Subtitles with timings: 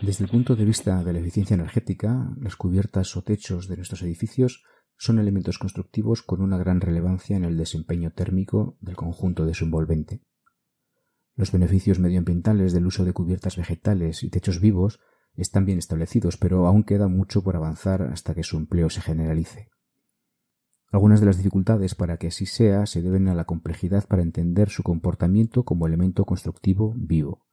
[0.00, 4.02] Desde el punto de vista de la eficiencia energética, las cubiertas o techos de nuestros
[4.02, 4.62] edificios
[4.96, 9.64] son elementos constructivos con una gran relevancia en el desempeño térmico del conjunto de su
[9.64, 10.22] envolvente.
[11.36, 15.00] Los beneficios medioambientales del uso de cubiertas vegetales y techos vivos
[15.34, 19.68] están bien establecidos, pero aún queda mucho por avanzar hasta que su empleo se generalice.
[20.94, 24.70] Algunas de las dificultades para que así sea se deben a la complejidad para entender
[24.70, 27.48] su comportamiento como elemento constructivo vivo.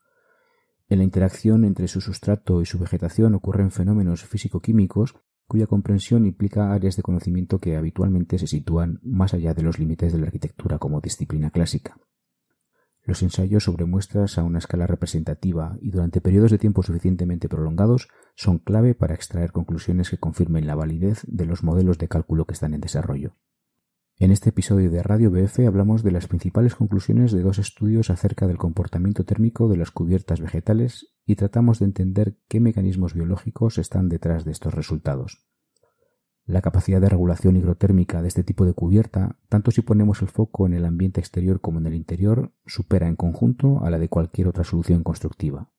[0.90, 5.16] En la interacción entre su sustrato y su vegetación ocurren fenómenos físico-químicos
[5.48, 10.14] cuya comprensión implica áreas de conocimiento que habitualmente se sitúan más allá de los límites
[10.14, 11.98] de la arquitectura como disciplina clásica.
[13.04, 18.10] Los ensayos sobre muestras a una escala representativa y durante periodos de tiempo suficientemente prolongados
[18.36, 22.54] son clave para extraer conclusiones que confirmen la validez de los modelos de cálculo que
[22.54, 23.36] están en desarrollo.
[24.20, 28.46] En este episodio de Radio BF hablamos de las principales conclusiones de dos estudios acerca
[28.46, 34.10] del comportamiento térmico de las cubiertas vegetales y tratamos de entender qué mecanismos biológicos están
[34.10, 35.51] detrás de estos resultados.
[36.52, 40.68] La capacidad de regulación hidrotérmica de este tipo de cubierta, tanto si ponemos el foco
[40.68, 44.50] en el ambiente exterior como en el interior, supera en conjunto a la de cualquier
[44.50, 45.72] otra solución constructiva.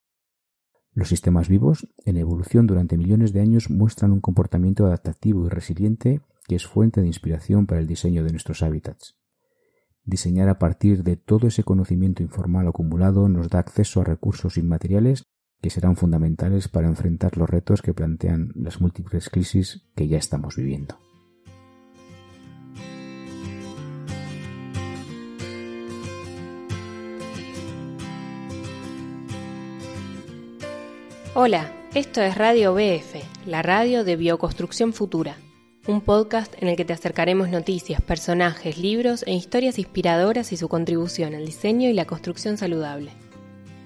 [0.95, 6.23] Los sistemas vivos, en evolución durante millones de años, muestran un comportamiento adaptativo y resiliente
[6.49, 9.19] que es fuente de inspiración para el diseño de nuestros hábitats.
[10.05, 15.27] Diseñar a partir de todo ese conocimiento informal acumulado nos da acceso a recursos inmateriales
[15.63, 20.57] que serán fundamentales para enfrentar los retos que plantean las múltiples crisis que ya estamos
[20.57, 20.99] viviendo.
[31.35, 35.37] Hola, esto es Radio BF, la radio de Bioconstrucción Futura,
[35.87, 40.69] un podcast en el que te acercaremos noticias, personajes, libros e historias inspiradoras y su
[40.69, 43.22] contribución al diseño y la construcción saludable.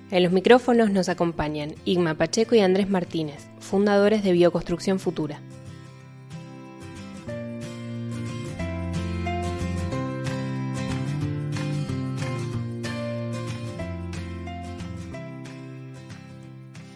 [0.09, 5.41] En los micrófonos nos acompañan Igma Pacheco y Andrés Martínez, fundadores de Bioconstrucción Futura.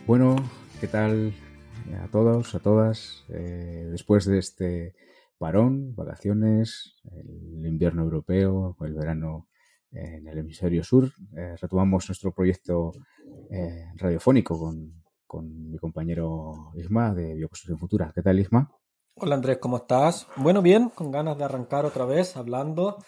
[0.06, 0.37] Bueno,
[0.81, 1.32] ¿qué tal
[2.00, 3.25] a todos, a todas?
[3.28, 4.94] Eh, después de este
[5.37, 9.49] parón, vacaciones, el invierno europeo, el verano
[9.92, 11.10] en el hemisferio sur.
[11.36, 12.92] Eh, retomamos nuestro proyecto
[13.50, 18.12] eh, radiofónico con, con, mi compañero Isma de Bioconstrucción Futura.
[18.14, 18.70] ¿Qué tal, Isma?
[19.16, 20.26] Hola Andrés, ¿cómo estás?
[20.36, 22.98] Bueno, bien, con ganas de arrancar otra vez hablando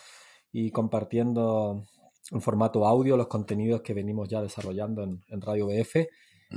[0.51, 1.85] y compartiendo
[2.31, 6.07] en formato audio los contenidos que venimos ya desarrollando en, en Radio BF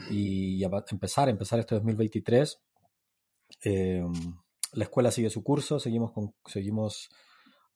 [0.09, 2.61] y empezar, empezar este 2023.
[3.63, 4.03] Eh,
[4.73, 7.09] la escuela sigue su curso, seguimos, con, seguimos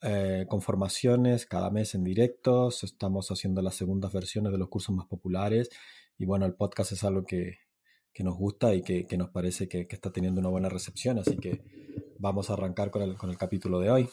[0.02, 4.96] eh, con formaciones cada mes en directos, estamos haciendo las segundas versiones de los cursos
[4.96, 5.70] más populares
[6.18, 7.58] y bueno, el podcast es algo que,
[8.20, 11.62] nos gusta y que, nos parece que, está teniendo una buena recepción, así que
[12.20, 14.10] vamos a arrancar con el, con el capítulo de hoy.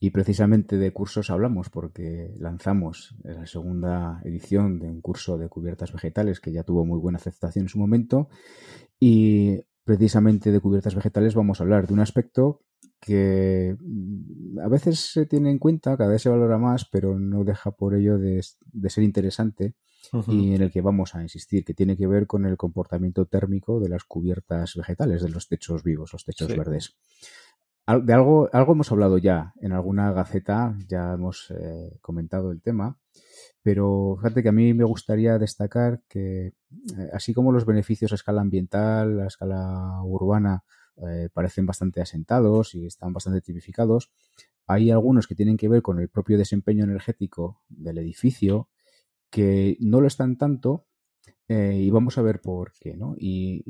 [0.00, 5.92] Y precisamente de cursos hablamos porque lanzamos la segunda edición de un curso de cubiertas
[5.92, 8.28] vegetales que ya tuvo muy buena aceptación en su momento
[9.00, 12.60] y precisamente de cubiertas vegetales vamos a hablar de un aspecto
[13.00, 17.42] que mm, a veces se tiene en cuenta, cada vez se valora más, pero no
[17.42, 19.76] deja por ello de, ser interesante
[20.26, 23.80] y en el que vamos a insistir, que tiene que ver con el comportamiento térmico
[23.80, 26.98] de las cubiertas vegetales, de los techos vivos, los techos verdes.
[27.88, 32.98] De algo, algo hemos hablado ya en alguna gaceta, ya hemos eh, comentado el tema,
[33.62, 36.54] pero fíjate que a mí me gustaría destacar que eh,
[37.14, 40.64] así como los beneficios a escala ambiental, a escala urbana,
[40.96, 44.12] eh, parecen bastante asentados y están bastante tipificados.
[44.66, 48.68] Hay algunos que tienen que ver con el propio desempeño energético del edificio
[49.30, 50.87] que no lo están tanto
[51.48, 53.14] eh, y vamos a ver por qué, ¿no?
[53.18, 53.64] Y,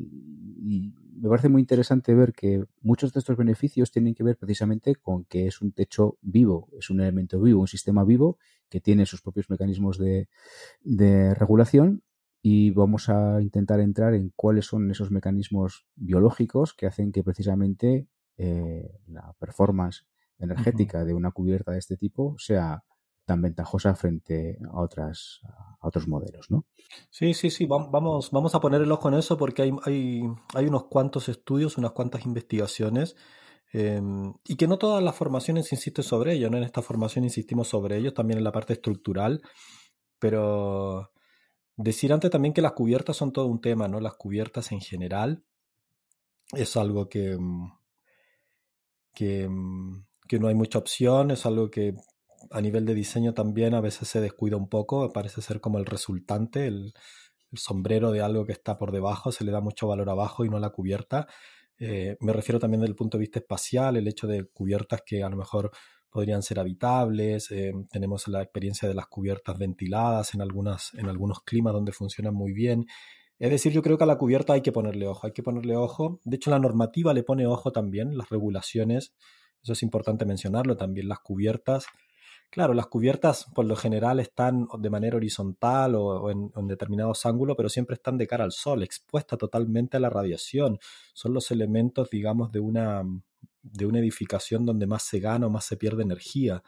[1.20, 5.24] me parece muy interesante ver que muchos de estos beneficios tienen que ver precisamente con
[5.24, 8.38] que es un techo vivo, es un elemento vivo, un sistema vivo
[8.68, 10.28] que tiene sus propios mecanismos de,
[10.80, 12.04] de regulación
[12.40, 18.06] y vamos a intentar entrar en cuáles son esos mecanismos biológicos que hacen que precisamente
[18.36, 20.06] eh, la performance
[20.38, 22.84] energética de una cubierta de este tipo sea
[23.28, 25.40] tan ventajosa frente a otras
[25.80, 26.66] a otros modelos, ¿no?
[27.10, 30.22] Sí, sí, sí, vamos, vamos a poner el ojo en eso porque hay, hay,
[30.54, 33.14] hay unos cuantos estudios, unas cuantas investigaciones
[33.72, 36.56] em, y que no todas las formaciones insisten sobre ello, ¿no?
[36.56, 39.40] En esta formación insistimos sobre ello, también en la parte estructural,
[40.18, 41.12] pero
[41.78, 44.00] Decir antes también que las cubiertas son todo un tema, ¿no?
[44.00, 45.44] Las cubiertas en general
[46.52, 47.38] es algo que,
[49.14, 49.48] que,
[50.26, 51.94] que no hay mucha opción, es algo que
[52.50, 55.86] a nivel de diseño también a veces se descuida un poco, parece ser como el
[55.86, 56.92] resultante, el,
[57.54, 60.58] sombrero de algo que está por debajo, se le da mucho valor abajo y no
[60.58, 61.26] a la cubierta.
[61.78, 65.22] Eh, me refiero también desde el punto de vista espacial, el hecho de cubiertas que
[65.22, 65.70] a lo mejor
[66.10, 67.50] podrían ser habitables.
[67.50, 72.34] Eh, tenemos la experiencia de las cubiertas ventiladas en, algunas, en algunos climas donde funcionan
[72.34, 72.86] muy bien.
[73.38, 75.76] Es decir, yo creo que a la cubierta hay que ponerle ojo, hay que ponerle
[75.76, 76.20] ojo.
[76.24, 79.14] De hecho, la normativa le pone ojo también, las regulaciones,
[79.62, 81.86] eso es importante mencionarlo, también las cubiertas
[82.50, 87.68] Claro, las cubiertas por lo general están de manera horizontal o, en, determinados ángulos, pero
[87.68, 90.78] siempre están de cara al sol, expuesta totalmente a la radiación.
[91.12, 93.02] Son los elementos, digamos, de una,
[93.62, 96.62] de una edificación donde más se gana o más se pierde energía.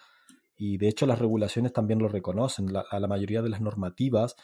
[0.54, 2.68] Y de hecho las regulaciones también lo reconocen.
[2.76, 4.36] A la mayoría de las normativas,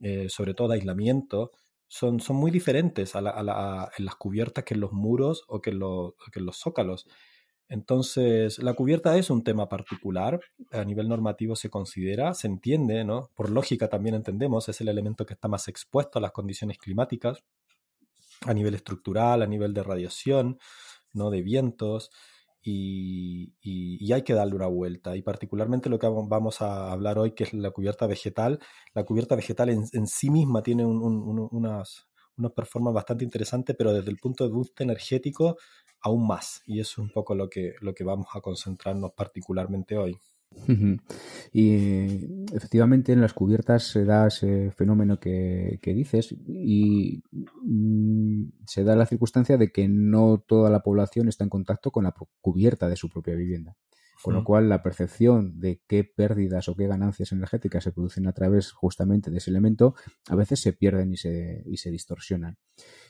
[0.00, 1.52] eh, sobre todo aislamiento,
[1.88, 6.40] son, son muy diferentes a en las cubiertas que en los muros o que que
[6.40, 7.06] en los zócalos.
[7.68, 10.40] Entonces, la cubierta es un tema particular,
[10.70, 13.30] a nivel normativo se considera, se entiende, ¿no?
[13.34, 17.42] Por lógica también entendemos, es el elemento que está más expuesto a las condiciones climáticas,
[18.42, 20.58] a nivel estructural, a nivel de radiación,
[21.12, 21.30] ¿no?
[21.30, 22.10] De vientos,
[22.64, 25.16] y, hay que darle una vuelta.
[25.16, 28.58] Y particularmente lo que vamos a hablar hoy, que es la cubierta vegetal,
[28.94, 34.16] la cubierta vegetal en, sí misma tiene unas, unas performances bastante interesantes, pero desde el
[34.16, 35.56] punto de vista energético
[36.04, 36.62] aún más.
[36.66, 40.20] Y eso es un poco lo que, lo que vamos a concentrarnos particularmente hoy.
[41.52, 48.94] Y efectivamente en las cubiertas se da ese fenómeno que, dices y mm, se da
[48.94, 52.96] la circunstancia de que no toda la población está en contacto con la cubierta de
[52.96, 53.76] su propia vivienda.
[54.22, 58.32] Con lo cual la percepción de qué pérdidas o qué ganancias energéticas se producen a
[58.32, 59.96] través justamente de ese elemento
[60.28, 62.56] a veces se pierden y se, y se distorsionan.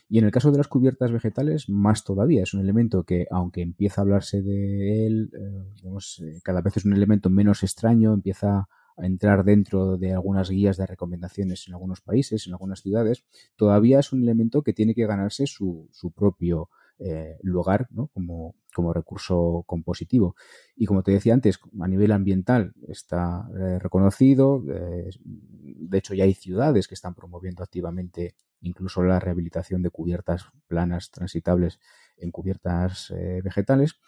[0.07, 2.43] Y en el caso de las cubiertas vegetales, más todavía.
[2.43, 5.89] Es un elemento que, aunque empieza a hablarse de él, eh,
[6.21, 8.67] eh, cada vez es un elemento menos extraño, empieza
[8.97, 13.25] a entrar dentro de algunas guías de recomendaciones en algunos países, en algunas ciudades,
[13.57, 18.07] todavía es un elemento que tiene que ganarse su, su propio eh, lugar ¿no?
[18.07, 20.35] como, como, recurso compositivo.
[20.77, 23.49] Y como te decía antes, a nivel ambiental está
[23.79, 30.47] reconocido, de hecho ya hay ciudades que están promoviendo activamente incluso la rehabilitación de cubiertas
[30.67, 31.79] planas transitables
[32.17, 33.99] en cubiertas eh, vegetales,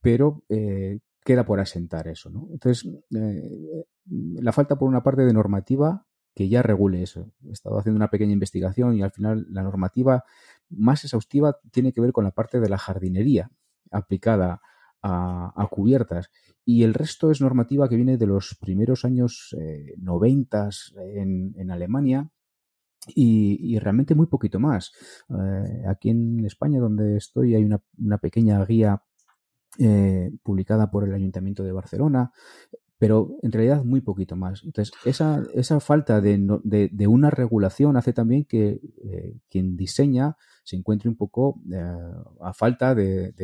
[0.00, 2.30] pero eh, queda por asentar eso.
[2.30, 2.48] ¿no?
[2.52, 7.30] Entonces, eh, la falta por una parte de normativa que ya regule eso.
[7.46, 10.24] He estado haciendo una pequeña investigación y al final la normativa
[10.70, 13.50] más exhaustiva tiene que ver con la parte de la jardinería
[13.90, 14.62] aplicada
[15.04, 16.30] a, cubiertas
[16.64, 19.54] y el resto es normativa que viene de los primeros años
[19.98, 20.70] 90
[21.16, 22.30] en, en Alemania
[23.06, 24.92] y, realmente muy poquito más.
[25.28, 29.02] Eh, aquí en España, donde estoy, hay una, pequeña guía
[29.78, 32.32] eh, publicada por el Ayuntamiento de Barcelona,
[32.98, 34.62] pero en realidad muy poquito más.
[34.64, 40.76] Entonces, esa, esa falta de, de, una regulación hace también que eh, quien diseña se
[40.76, 41.60] encuentre un poco
[42.40, 43.34] a falta de,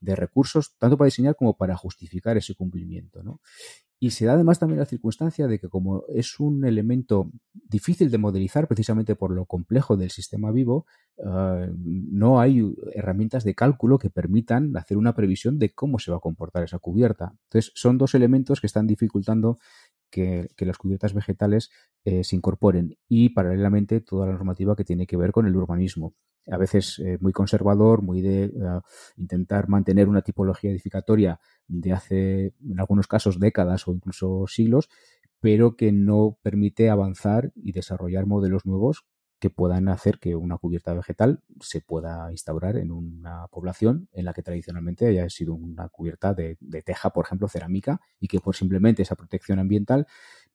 [0.00, 3.22] recursos, tanto para diseñar como para justificar ese cumplimiento.
[3.22, 3.40] ¿no?
[4.02, 8.16] Y se da además también la circunstancia de que como es un elemento difícil de
[8.16, 10.86] modelizar precisamente por lo complejo del sistema vivo,
[11.22, 16.16] ah, no hay herramientas de cálculo que permitan hacer una previsión de cómo se va
[16.16, 17.34] a comportar esa cubierta.
[17.44, 19.58] Entonces, son dos elementos que están dificultando
[20.10, 21.70] que, las cubiertas vegetales
[22.04, 26.14] eh, se incorporen y paralelamente toda la normativa que tiene que ver con el urbanismo
[26.50, 28.50] a veces eh, muy conservador, muy de eh,
[29.16, 34.88] intentar mantener una tipología edificatoria de hace, en algunos casos, décadas o incluso siglos,
[35.40, 39.04] pero que no permite avanzar y desarrollar modelos nuevos
[39.38, 44.34] que puedan hacer que una cubierta vegetal se pueda instaurar en una población en la
[44.34, 49.02] que tradicionalmente haya sido una cubierta de, teja, por ejemplo, cerámica, y que por simplemente
[49.02, 50.06] esa protección ambiental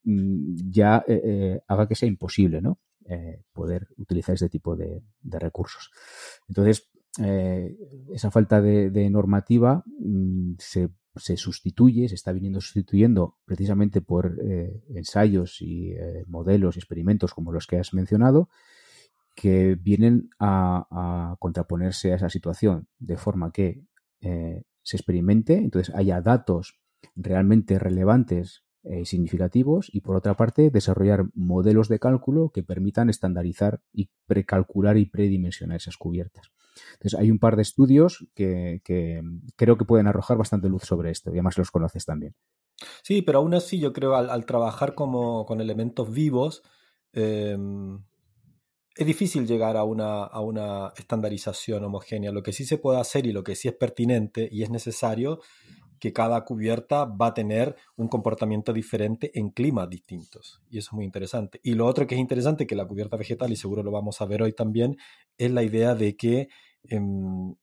[0.04, 2.80] mm, ya eh, haga que sea imposible, ¿no?
[3.08, 5.92] Eh, poder utilizar este tipo de, recursos.
[6.48, 6.90] Entonces,
[7.22, 7.78] eh,
[8.12, 10.90] esa falta de, normativa mm, se,
[11.38, 15.94] sustituye, se está viniendo sustituyendo precisamente por eh, ensayos y
[16.26, 18.50] modelos, experimentos como los que has mencionado,
[19.36, 23.84] que vienen a, contraponerse a esa situación de forma que
[24.20, 26.80] se experimente, entonces haya datos
[27.16, 33.82] realmente relevantes eh, significativos y por otra parte desarrollar modelos de cálculo que permitan estandarizar
[33.92, 36.52] y precalcular y predimensionar esas cubiertas.
[36.94, 38.82] Entonces hay un par de estudios que,
[39.56, 42.36] creo que pueden arrojar bastante luz sobre esto y además los conoces también.
[43.02, 46.62] Sí, pero aún así yo creo al, al trabajar como, con elementos vivos
[47.14, 48.04] em,
[48.96, 52.32] es difícil llegar a una, a una estandarización homogénea.
[52.32, 55.42] Lo que sí se puede hacer y lo que sí es pertinente y es necesario
[56.00, 60.62] que cada cubierta va a tener un comportamiento diferente en climas distintos.
[60.70, 61.60] Y eso es muy interesante.
[61.64, 64.26] Y lo otro que es interesante, que la cubierta vegetal, y seguro lo vamos a
[64.26, 64.98] ver hoy también,
[65.38, 66.50] es la idea de que
[66.84, 67.56] em,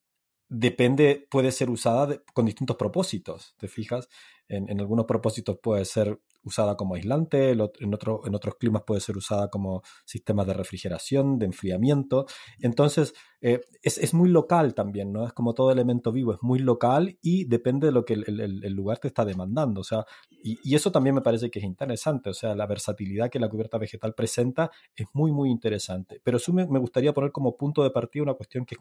[0.52, 3.54] depende, puede ser usada con distintos propósitos.
[3.58, 4.08] ¿Te fijas?
[4.48, 9.48] En, algunos propósitos puede ser usada como aislante, en, en otros climas puede ser usada
[9.48, 12.26] como sistema de refrigeración, de enfriamiento.
[12.60, 15.26] Entonces, eh, es, muy local también, ¿no?
[15.26, 18.98] Es como todo elemento vivo, es muy local y depende de lo que el, lugar
[18.98, 19.80] te está demandando.
[19.80, 22.28] O sea, y, eso también me parece que es interesante.
[22.28, 26.20] O sea, la versatilidad que la cubierta vegetal presenta es muy, muy interesante.
[26.22, 28.76] Pero eso me, me gustaría poner como punto de partida una cuestión que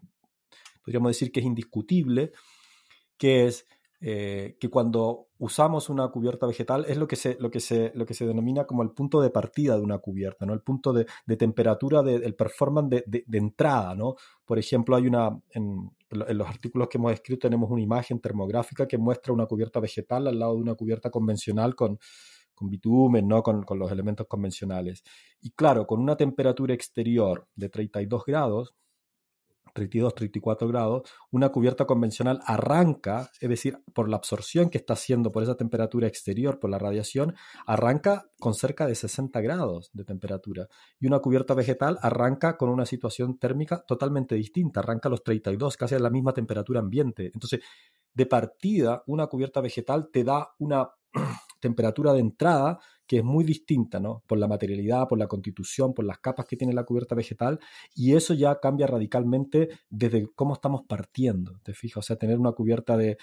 [0.84, 2.32] podríamos decir que es indiscutible,
[3.18, 3.66] que es
[4.04, 8.04] eh, que cuando usamos una cubierta vegetal es lo que, se, lo, que se, lo
[8.04, 10.54] que se denomina como el punto de partida de una cubierta, ¿no?
[10.54, 11.06] el punto de,
[11.38, 13.94] temperatura del performance de, entrada.
[13.94, 14.16] ¿no?
[14.44, 18.98] Por ejemplo, hay una, en, los artículos que hemos escrito tenemos una imagen termográfica que
[18.98, 22.00] muestra una cubierta vegetal al lado de una cubierta convencional con,
[22.56, 23.44] con bitumen, ¿no?
[23.44, 25.04] Con, con, los elementos convencionales.
[25.42, 28.74] Y claro, con una temperatura exterior de 32 grados,
[29.74, 35.32] 32, 34 grados, una cubierta convencional arranca, es decir, por la absorción que está haciendo
[35.32, 37.36] por esa temperatura exterior, por la radiación,
[37.66, 40.68] arranca con cerca de 60 grados de temperatura.
[41.00, 45.78] Y una cubierta vegetal arranca con una situación térmica totalmente distinta, arranca a los 32,
[45.78, 47.32] casi a la misma temperatura ambiente.
[47.34, 47.62] Entonces,
[48.14, 50.90] de partida, una cubierta vegetal te da una
[51.62, 52.80] temperatura de entrada
[53.12, 54.24] que es muy distinta, ¿no?
[54.26, 57.60] Por la materialidad, por la constitución, por las capas que tiene la cubierta vegetal,
[57.94, 61.98] y eso ya cambia radicalmente desde cómo estamos partiendo, ¿te fijas?
[61.98, 63.18] O sea, tener una cubierta de,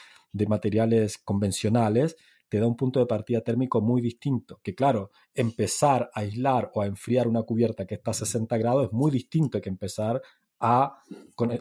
[0.46, 2.16] materiales convencionales
[2.50, 4.60] te da un punto de partida térmico muy distinto.
[4.62, 8.86] Que claro, empezar a aislar o a enfriar una cubierta que está a 60 grados
[8.88, 10.20] es muy distinto que empezar
[10.60, 11.02] a,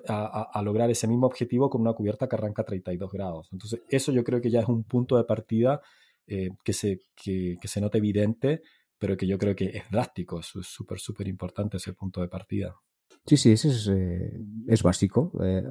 [0.07, 3.47] a, lograr ese mismo objetivo con una cubierta que arranca a 32 grados.
[3.53, 5.81] Entonces, eso yo creo que ya es un punto de partida
[6.27, 8.61] eh, que, se, que, se note evidente,
[8.97, 12.75] pero que yo creo que es drástico, es súper, súper importante ese punto de partida.
[13.25, 15.31] Sí, sí, ese es, eh, es básico.
[15.43, 15.63] Eh,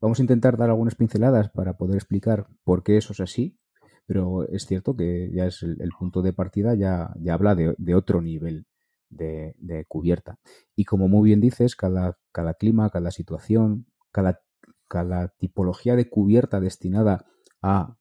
[0.00, 3.58] vamos a intentar dar algunas pinceladas para poder explicar por qué eso es así,
[4.06, 7.94] pero es cierto que ya es el, punto de partida, ya, ya habla de, de
[7.94, 8.66] otro nivel
[9.10, 10.38] de, de, cubierta.
[10.76, 14.40] Y como muy bien dices, cada, cada clima, cada situación, cada,
[14.86, 17.26] cada tipología de cubierta destinada
[17.62, 17.97] a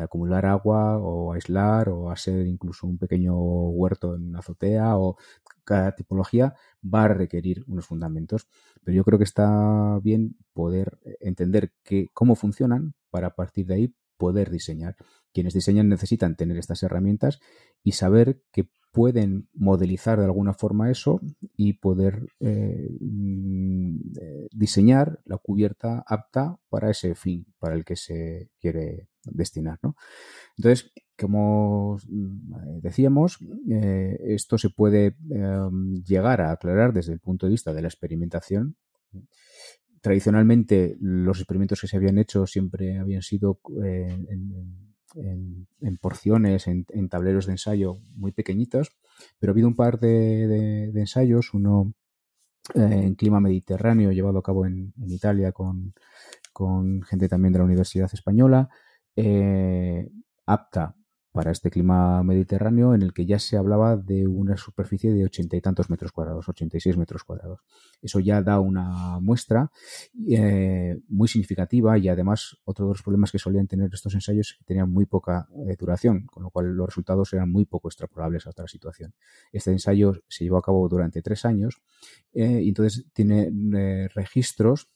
[0.00, 5.16] acumular agua o aislar o a ser incluso un pequeño huerto en una azotea o
[5.64, 8.48] cada tipología va a requerir unos fundamentos.
[8.82, 13.74] Pero yo creo que está bien poder entender que, cómo funcionan para a partir de
[13.74, 14.96] ahí poder diseñar.
[15.32, 17.40] Quienes diseñan necesitan tener estas herramientas
[17.82, 21.20] y saber que pueden modelizar de alguna forma eso
[21.56, 27.96] y poder eh, mm, eh, diseñar la cubierta apta para ese fin para el que
[27.96, 29.78] se quiere destinar.
[29.82, 29.96] ¿no?
[30.58, 33.38] Entonces, como mm, decíamos,
[33.70, 37.88] eh, esto se puede em, llegar a aclarar desde el punto de vista de la
[37.88, 38.76] experimentación.
[40.02, 47.46] Tradicionalmente, los experimentos que se habían hecho siempre habían sido en en, porciones, en, tableros
[47.46, 48.92] de ensayo muy pequeñitos,
[49.38, 51.92] pero ha habido un par de, ensayos, uno
[52.74, 55.94] eh, en clima mediterráneo llevado a cabo en, Italia con,
[57.04, 58.68] gente también de la Universidad Española,
[59.16, 60.10] eh,
[60.46, 60.96] apta
[61.32, 65.56] para este clima mediterráneo en el que ya se hablaba de una superficie de ochenta
[65.56, 67.60] y tantos metros cuadrados, 86 metros cuadrados.
[68.02, 69.70] Eso ya da una muestra
[70.28, 74.58] eh, muy significativa y además otro de los problemas que solían tener estos ensayos es
[74.58, 78.46] que tenían muy poca eh, duración, con lo cual los resultados eran muy poco extrapolables
[78.46, 79.14] a otra situación.
[79.52, 81.80] Este ensayo se llevó a cabo durante tres años
[82.34, 84.90] eh, y entonces tiene registros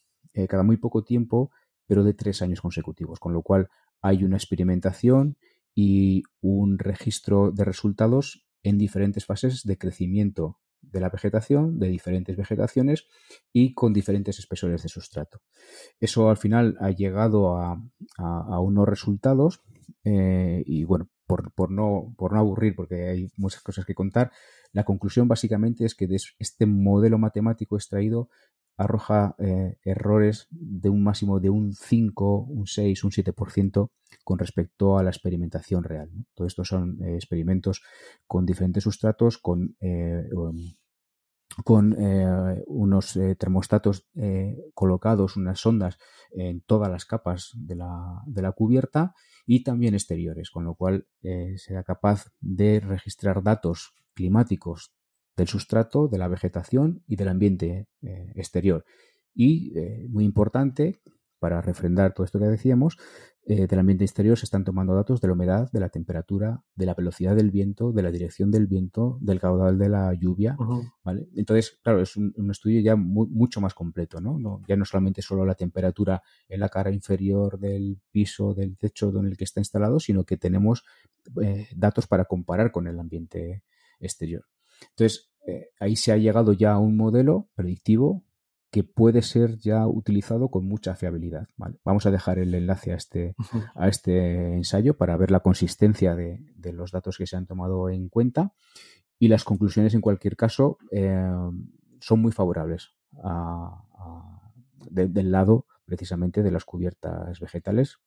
[0.50, 1.50] cada muy poco tiempo,
[1.86, 3.70] pero de tres años consecutivos, con lo cual
[4.02, 5.38] hay una experimentación
[5.76, 12.36] y un registro de resultados en diferentes fases de crecimiento de la vegetación, de diferentes
[12.36, 13.06] vegetaciones
[13.52, 15.42] y con diferentes espesores de sustrato.
[16.00, 17.78] Eso al final ha llegado a,
[18.60, 19.60] unos resultados
[20.04, 24.32] eh, y bueno, por, por, no, por no aburrir, porque hay muchas cosas que contar,
[24.72, 28.30] la conclusión básicamente es que de este modelo matemático extraído
[28.76, 33.90] arroja eh, errores de un máximo de un 5, un 6, un 7%
[34.22, 36.10] con respecto a la experimentación real.
[36.34, 37.82] Todo esto son eh, experimentos
[38.26, 40.56] con diferentes sustratos, con, eh, um,
[41.64, 41.96] con
[42.66, 44.06] unos termostatos
[44.74, 45.96] colocados, unas sondas
[46.32, 49.14] en todas las capas de la, de la, cubierta
[49.46, 51.06] y también exteriores, con lo cual
[51.56, 54.92] será capaz de registrar datos climáticos
[55.36, 58.84] del sustrato, de la vegetación y del ambiente eh, exterior.
[59.34, 61.00] Y, eh, muy importante,
[61.38, 62.96] para refrendar todo esto que decíamos,
[63.48, 66.86] eh, del ambiente exterior se están tomando datos de la humedad, de la temperatura, de
[66.86, 70.56] la velocidad del viento, de la dirección del viento, del caudal de la lluvia,
[71.04, 71.28] ¿vale?
[71.36, 74.62] Entonces, claro, es un, estudio ya mucho más completo, ¿no?
[74.66, 79.26] Ya no solamente solo la temperatura en la cara inferior del piso, del techo en
[79.26, 80.84] el que está instalado, sino que tenemos
[81.76, 83.62] datos para comparar con el ambiente
[84.00, 84.44] exterior.
[84.90, 88.24] Entonces, eh, ahí se ha llegado ya a un modelo predictivo
[88.70, 91.48] que puede ser ya utilizado con mucha fiabilidad.
[91.84, 93.34] Vamos a dejar el enlace a este,
[93.74, 98.08] a este ensayo para ver la consistencia de, los datos que se han tomado en
[98.08, 98.52] cuenta
[99.18, 101.30] y las conclusiones en cualquier caso eh,
[102.00, 102.90] son muy favorables
[104.90, 107.98] del lado precisamente de las cubiertas vegetales.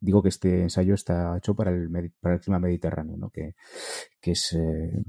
[0.00, 1.88] Digo que este ensayo está hecho para el,
[2.20, 3.54] para el clima mediterráneo, que,
[4.22, 5.02] es eh,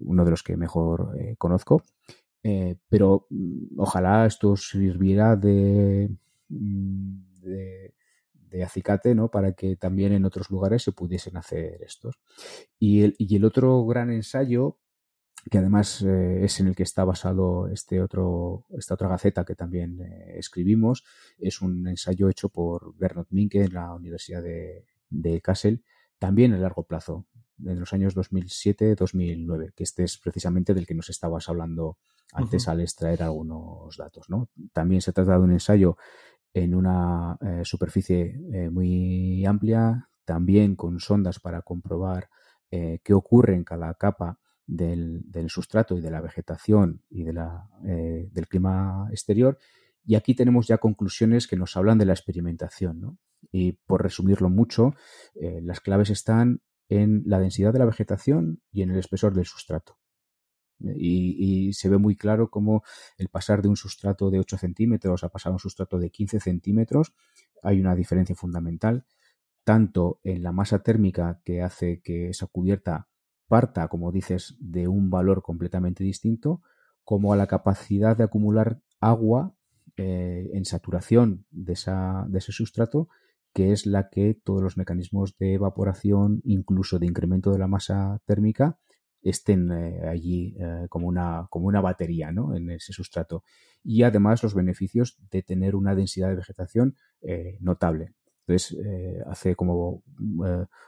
[0.00, 1.82] uno de los que mejor eh, conozco
[2.42, 6.10] eh, pero mm, ojalá esto sirviera de,
[6.48, 9.30] mm, de, acicate, ¿no?
[9.30, 12.20] Para que también en otros lugares se pudiesen hacer estos.
[12.78, 14.78] Y el, y el otro gran ensayo,
[15.50, 19.54] que además eh, es en el que está basado este otro, esta otra gaceta que
[19.54, 21.04] también eh, escribimos,
[21.38, 25.84] es un ensayo hecho por Bernard Minke en la Universidad de, de Kassel,
[26.18, 27.26] también a largo plazo,
[27.64, 31.98] en los años 2007-2009, que este es precisamente del que nos estabas hablando
[32.32, 34.30] antes al extraer algunos datos.
[34.30, 34.48] ¿no?
[34.72, 35.96] También se trata de un ensayo
[36.54, 38.38] en una eh, superficie
[38.70, 42.30] muy amplia, también con sondas para comprobar
[42.70, 48.48] qué ocurre en cada capa del, sustrato y de la vegetación y de la, del
[48.48, 49.58] clima exterior.
[50.04, 53.18] Y aquí tenemos ya conclusiones que nos hablan de la experimentación.
[53.50, 54.94] Y por resumirlo mucho,
[55.34, 59.98] las claves están en la densidad de la vegetación y en el espesor del sustrato.
[60.96, 62.82] Y, se ve muy claro cómo
[63.16, 66.40] el pasar de un sustrato de 8 centímetros a pasar a un sustrato de 15
[66.40, 67.14] centímetros
[67.62, 69.06] hay una diferencia fundamental,
[69.64, 73.08] tanto en la masa térmica que hace que esa cubierta
[73.52, 76.62] parta, como dices, de un valor completamente distinto,
[77.04, 79.54] como a la capacidad de acumular agua
[79.98, 83.10] eh, en saturación de, ese sustrato,
[83.52, 88.22] que es la que todos los mecanismos de evaporación, incluso de incremento de la masa
[88.24, 88.78] térmica,
[89.20, 92.56] estén eh, allí eh, como, una, como una batería ¿no?
[92.56, 93.44] en ese sustrato.
[93.84, 96.96] Y además los beneficios de tener una densidad de vegetación
[97.60, 98.14] notable.
[98.52, 98.76] Entonces
[99.26, 100.02] hace como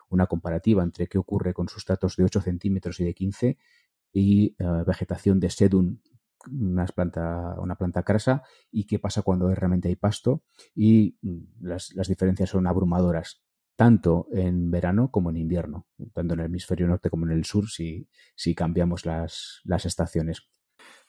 [0.08, 3.58] una comparativa entre qué ocurre con sustratos de 8 centímetros y de 15
[4.12, 5.98] y vegetación de sedum,
[6.50, 10.42] una planta, una planta crasa, y qué pasa cuando realmente hay pasto.
[10.74, 13.42] Y mm, las, diferencias son abrumadoras
[13.76, 17.68] tanto en verano como en invierno, tanto en el hemisferio norte como en el sur,
[17.68, 18.08] si,
[18.54, 20.48] cambiamos las estaciones.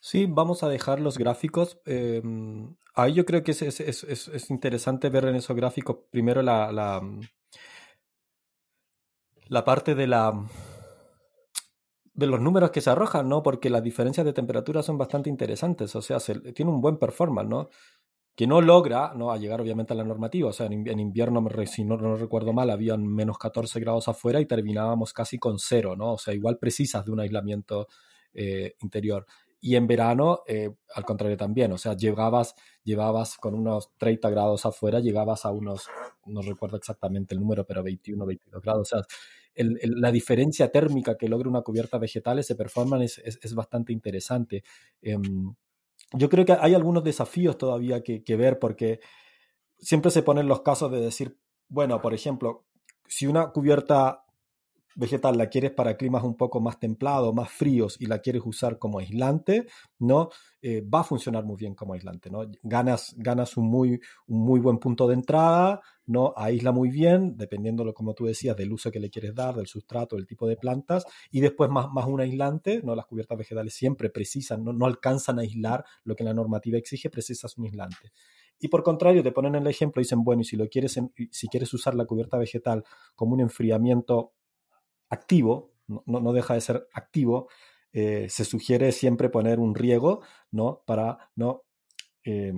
[0.07, 1.79] Sí, vamos a dejar los gráficos.
[1.83, 6.43] Em, ahí yo creo que es, es, es, es, interesante ver en esos gráficos primero
[6.43, 7.01] la, la,
[9.47, 10.45] la parte de la
[12.13, 13.41] de los números que se arrojan, ¿no?
[13.41, 17.49] Porque las diferencias de temperatura son bastante interesantes, o sea, se, tiene un buen performance,
[17.49, 17.69] ¿no?
[18.35, 19.31] que no logra ¿no?
[19.31, 20.49] a llegar obviamente a la normativa.
[20.49, 24.45] O sea, en, invierno, si no, no, recuerdo mal, habían menos 14 grados afuera y
[24.45, 26.13] terminábamos casi con cero, ¿no?
[26.13, 27.87] O sea, igual precisas de un aislamiento
[28.33, 29.25] eh, interior.
[29.65, 34.63] Y en verano, eh, al contrario también, o sea, llegabas, llevabas con unos 30 grados
[34.63, 35.87] afuera, llegabas a unos,
[36.27, 38.93] no recuerdo exactamente el número, pero 21, 22 grados.
[38.93, 39.07] O sea,
[39.55, 44.63] la diferencia térmica que logra una cubierta vegetal, ese performance es, es, bastante interesante.
[45.01, 45.55] Em,
[46.13, 48.99] yo creo que hay algunos desafíos todavía que, ver porque
[49.79, 52.67] siempre se ponen los casos de decir, bueno, por ejemplo,
[53.07, 54.24] si una cubierta
[54.95, 58.79] vegetal la quieres para climas un poco más templados, más fríos y la quieres usar
[58.79, 59.67] como aislante,
[59.99, 60.29] ¿no?
[60.61, 62.49] Eh, va a funcionar muy bien como aislante, ¿no?
[62.63, 66.33] Ganas, ganas un, muy, un muy buen punto de entrada, ¿no?
[66.35, 70.15] Aísla muy bien, dependiendo, como tú decías, del uso que le quieres dar, del sustrato,
[70.15, 72.95] del tipo de plantas, y después más, más un aislante, ¿no?
[72.95, 77.09] Las cubiertas vegetales siempre precisan, no, no alcanzan a aislar lo que la normativa exige,
[77.09, 78.11] precisas un aislante.
[78.59, 80.99] Y por contrario, te ponen el ejemplo dicen, bueno, y si, lo quieres,
[81.31, 84.31] si quieres usar la cubierta vegetal como un enfriamiento
[85.09, 87.47] activo, no, no deja de ser activo,
[87.93, 90.83] eh, se sugiere siempre poner un riego, ¿no?
[90.85, 91.63] Para no
[92.25, 92.53] eh,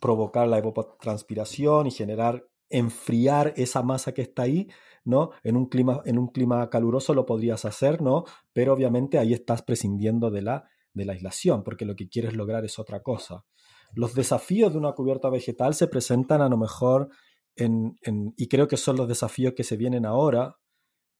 [0.00, 4.68] provocar la evapotranspiración y generar, enfriar esa masa que está ahí,
[5.04, 5.30] ¿no?
[5.42, 8.24] En un clima, en un clima caluroso lo podrías hacer, ¿no?
[8.52, 12.64] Pero obviamente ahí estás prescindiendo de la, de la aislación, porque lo que quieres lograr
[12.64, 13.46] es otra cosa.
[13.94, 17.08] Los desafíos de una cubierta vegetal se presentan a lo mejor
[17.56, 17.98] en,
[18.36, 20.56] y creo que son los desafíos que se vienen ahora,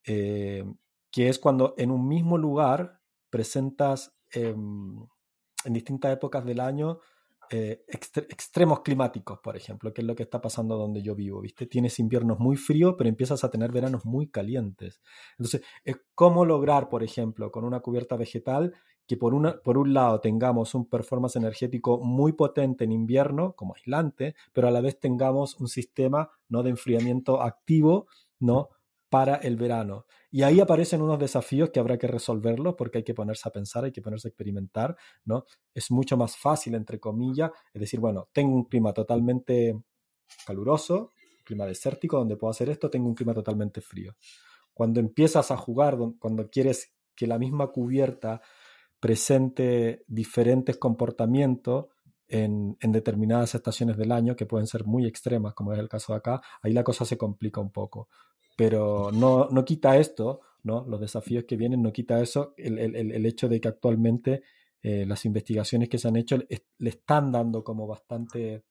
[0.07, 0.65] eh,
[1.11, 5.07] que es cuando en un mismo lugar presentas em,
[5.65, 7.01] en distintas épocas del año
[7.55, 11.67] eh, extremos climáticos, por ejemplo, que es lo que está pasando donde yo vivo, ¿viste?
[11.67, 15.03] Tienes inviernos muy fríos, pero empiezas a tener veranos muy calientes.
[15.33, 18.73] Entonces, es cómo lograr, por ejemplo, con una cubierta vegetal,
[19.07, 23.75] que por, una, por un lado tengamos un performance energético muy potente en invierno, como
[23.75, 26.63] aislante, pero a la vez tengamos un sistema ¿no?
[26.63, 28.07] de enfriamiento activo,
[28.39, 28.71] ¿no?
[29.13, 30.07] Para el verano.
[30.31, 33.85] Y ahí aparecen unos desafíos que habrá que resolverlos porque hay que ponerse a pensar,
[33.85, 34.97] hay que ponerse a experimentar,
[35.27, 35.45] ¿no?
[35.75, 39.79] Es mucho más fácil, entre comillas, es decir, bueno, tengo un clima totalmente
[40.47, 41.11] caluroso,
[41.45, 44.17] clima desértico donde puedo hacer esto, tengo un clima totalmente frío.
[44.73, 48.41] Cuando empiezas a jugar, cuando quieres que la misma cubierta
[48.99, 51.89] presente diferentes comportamientos
[52.29, 56.15] en, en, determinadas estaciones del año que pueden ser muy extremas, como es el caso
[56.15, 58.09] de acá, ahí la cosa se complica un poco
[58.63, 60.87] pero no, no quita esto, ¿no?
[60.87, 64.45] Los desafíos que vienen, no quita eso, el, el, el hecho de que actualmente
[64.81, 68.63] eh, las investigaciones que se han hecho le, están dando como bastante,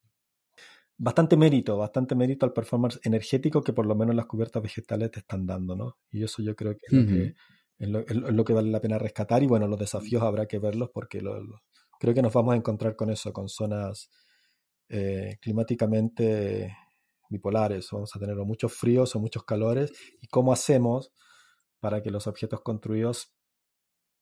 [0.97, 5.19] bastante mérito, bastante mérito al performance energético que por lo menos las cubiertas vegetales te
[5.19, 5.97] están dando, ¿no?
[6.09, 7.35] Y eso yo creo que es, lo, que,
[7.77, 10.57] es, lo, es lo, que vale la pena rescatar y bueno, los desafíos habrá que
[10.57, 11.37] verlos porque lo,
[11.99, 14.09] creo que nos vamos a encontrar con eso, con zonas
[14.87, 16.77] eh, climáticamente
[17.31, 19.91] bipolares, vamos a tener muchos fríos o muchos calores,
[20.21, 21.11] y cómo hacemos
[21.79, 23.33] para que los objetos construidos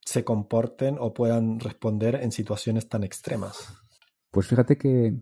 [0.05, 3.67] se comporten o puedan responder en situaciones tan extremas.
[4.31, 5.15] Pues fíjate que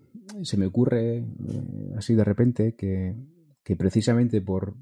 [0.43, 1.23] se me ocurre eh,
[1.97, 3.15] así de repente que,
[3.63, 4.75] que precisamente por,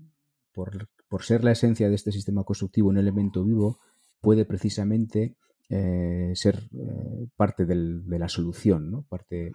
[0.51, 3.79] por, por, ser la esencia de este sistema constructivo un elemento vivo,
[4.21, 5.37] puede precisamente
[5.69, 9.03] eh, ser eh, parte del, de la solución, ¿no?
[9.09, 9.53] Parte,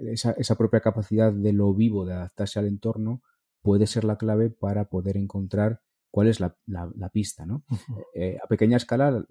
[0.00, 3.22] esa, esa, propia capacidad de lo vivo de adaptarse al entorno
[3.62, 5.80] puede ser la clave para poder encontrar
[6.12, 7.64] cuál es la, la, la pista, ¿no?
[8.14, 9.24] eh, a pequeña escala,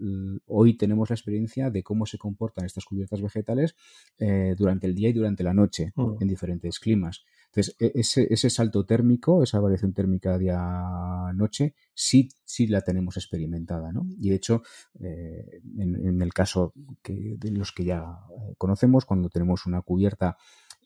[0.47, 3.75] hoy tenemos la experiencia de cómo se comportan estas cubiertas vegetales
[4.17, 6.17] eh, durante el día y durante la noche uh -huh.
[6.19, 7.23] en diferentes climas.
[7.53, 13.91] Entonces, e, ese, ese, salto térmico, esa variación térmica día-noche, sí, sí la tenemos experimentada,
[13.91, 14.07] ¿no?
[14.17, 14.63] Y de hecho,
[14.99, 19.81] eh, en, en, el caso que, de los que ya eh, conocemos, cuando tenemos una
[19.81, 20.37] cubierta,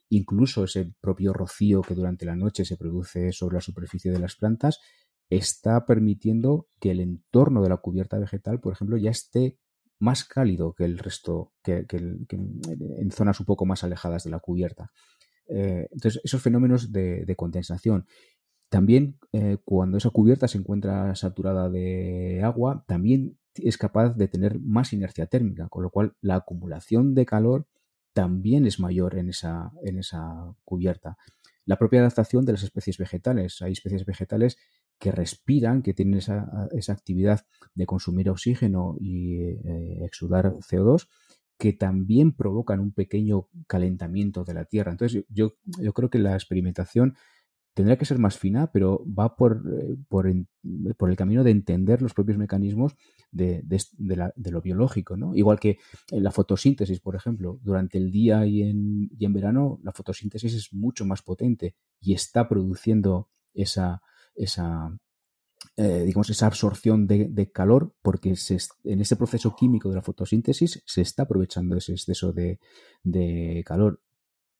[0.10, 4.36] incluso ese propio rocío que durante la noche se produce sobre la superficie de las
[4.36, 4.80] plantas,
[5.30, 9.58] está permitiendo que el entorno de la cubierta vegetal, por ejemplo, ya esté
[10.00, 14.92] más cálido que el resto, que, en zonas un poco más alejadas de la cubierta.
[15.48, 18.06] Eh, entonces, esos fenómenos de, de condensación.
[18.70, 24.60] También eh, cuando esa cubierta se encuentra saturada de agua, también es capaz de tener
[24.60, 27.68] más inercia térmica, con lo cual la acumulación de calor
[28.14, 31.18] también es mayor en esa, en esa cubierta.
[31.66, 33.62] La propia adaptación de las especies vegetales.
[33.62, 34.58] Hay especies vegetales
[35.00, 41.08] que respiran, que tienen esa, esa actividad de consumir oxígeno y eh, exudar CO2,
[41.58, 44.92] que también provocan un pequeño calentamiento de la Tierra.
[44.92, 47.16] Entonces, yo, yo creo que la experimentación
[47.74, 52.14] tendrá que ser más fina, pero va por, eh, por, el camino de entender los
[52.14, 52.96] propios mecanismos
[53.32, 55.18] de, de, lo biológico.
[55.18, 55.36] ¿no?
[55.36, 55.78] Igual que
[56.10, 60.74] la fotosíntesis, por ejemplo, durante el día y en, y en verano, la fotosíntesis es
[60.74, 64.02] mucho más potente y está produciendo esa,
[64.36, 64.98] esa,
[65.78, 68.34] eh, digamos, esa absorción de, calor, porque
[68.84, 72.60] en ese proceso químico de la fotosíntesis se está aprovechando ese exceso de,
[73.66, 74.02] calor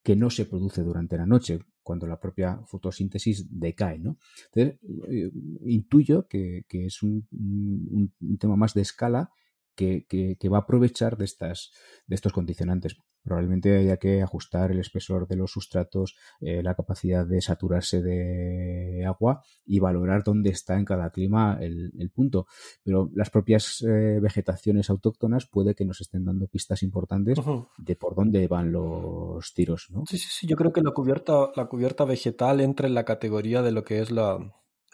[0.04, 4.00] que no se produce durante la noche, cuando la propia fotosíntesis decae.
[4.00, 4.18] ¿no?
[4.54, 5.32] Entonces, eh,
[5.66, 9.32] intuyo que, que es un, un, tema más de escala
[9.76, 11.72] que, que, que, va a aprovechar de, estas,
[12.08, 12.98] de estos condicionantes.
[13.24, 19.04] Probablemente haya que ajustar el espesor de los sustratos, eh, la capacidad de saturarse de
[19.06, 22.46] agua y valorar dónde está en cada clima el, el punto.
[22.84, 27.68] Pero las propias eh, vegetaciones autóctonas puede que nos estén dando pistas importantes uh -huh.
[27.78, 29.88] de por dónde van los tiros.
[29.90, 30.04] ¿no?
[30.08, 30.48] Sí, sí, sí.
[30.48, 34.02] Yo creo que la cubierta, la cubierta vegetal entra en la categoría de lo que
[34.02, 34.38] es la,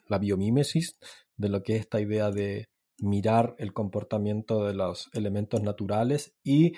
[0.07, 0.97] la biomímesis,
[1.35, 2.69] de lo que es esta idea de
[3.01, 6.73] mirar el comportamiento de los elementos naturales y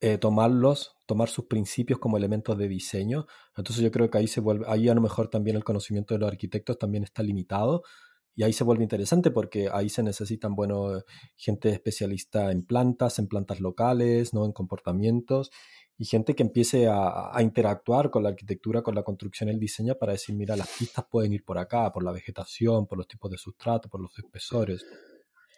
[0.00, 3.26] eh, tomarlos, tomar sus principios como elementos de diseño.
[3.56, 6.20] Entonces yo creo que ahí se vuelve, ahí a lo mejor también el conocimiento de
[6.20, 7.82] los arquitectos también está limitado
[8.34, 11.02] y ahí se vuelve interesante porque ahí se necesitan, bueno,
[11.36, 14.44] gente especialista en plantas, en plantas locales, ¿no?
[14.44, 15.50] En comportamientos
[15.96, 19.96] y gente que empiece a, a, interactuar con la arquitectura, con la construcción el diseño
[19.96, 23.28] para decir, mira, las pistas pueden ir por acá, por la vegetación, por los tipos
[23.32, 24.86] de sustrato, por los espesores.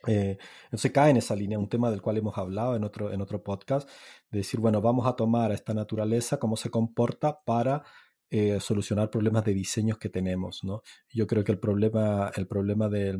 [0.06, 3.20] Eh, entonces cae en esa línea, un tema del cual hemos hablado en otro, en
[3.20, 3.88] otro podcast,
[4.30, 7.82] de decir, bueno, vamos a tomar a esta naturaleza, cómo se comporta para
[8.30, 10.82] eh, solucionar problemas de diseños que tenemos, ¿no?
[11.12, 13.18] Yo creo que el problema, el problema del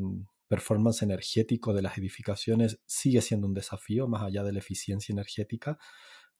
[0.48, 5.78] performance energético de las edificaciones sigue siendo un desafío, más allá de la eficiencia energética,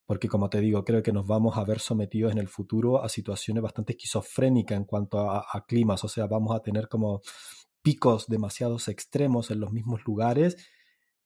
[0.07, 3.09] porque como te digo, creo que nos vamos a ver sometidos en el futuro a
[3.09, 7.22] situaciones bastante esquizofrénicas en cuanto a, a climas, o sea, vamos a tener como
[7.83, 10.57] picos demasiados extremos en los mismos lugares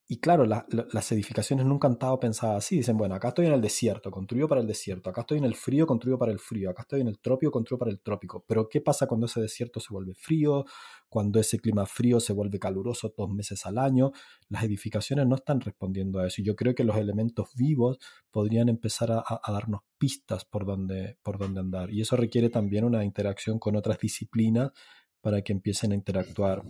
[0.07, 2.77] y claro, las edificaciones nunca han estado pensadas así.
[2.77, 5.09] Dicen, bueno, acá estoy en el desierto, construyo para el desierto.
[5.09, 6.69] Acá estoy en el frío, construyo para el frío.
[6.69, 8.45] Acá estoy en el trópico, construyo para el trópico.
[8.47, 10.67] Pero ¿qué pasa cuando ese desierto se vuelve frío?
[11.09, 14.12] Cuando ese clima frío se vuelve caluroso dos meses al año.
[14.51, 16.43] Las edificaciones no están respondiendo a eso.
[16.43, 17.99] Y yo creo que los elementos vivos
[18.31, 21.90] podrían empezar a, darnos pistas por dónde, por dónde andar.
[21.90, 24.73] Y eso requiere también una interacción con otras disciplinas
[25.25, 26.63] para que empiecen a interactuar.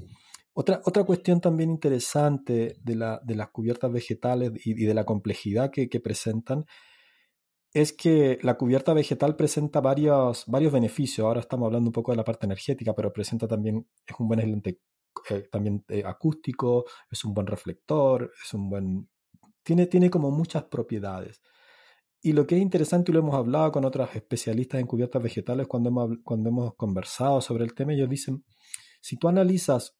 [0.52, 5.72] Otra, otra cuestión también interesante de, la, de las cubiertas vegetales y, de la complejidad
[5.72, 6.64] que, presentan
[7.72, 11.26] es que la cubierta vegetal presenta varios, varios beneficios.
[11.26, 14.38] Ahora estamos hablando un poco de la parte energética, pero presenta también, es un buen
[14.38, 14.78] aislante
[15.30, 19.08] eh, también eh, acústico, es un buen reflector, es un buen...
[19.64, 21.42] Tiene, tiene como muchas propiedades.
[22.26, 25.66] Y lo que es interesante, y lo hemos hablado con otros especialistas en cubiertas vegetales
[25.66, 28.46] cuando hemos, cuando hemos conversado sobre el tema, ellos dicen,
[29.02, 29.98] si tú analizas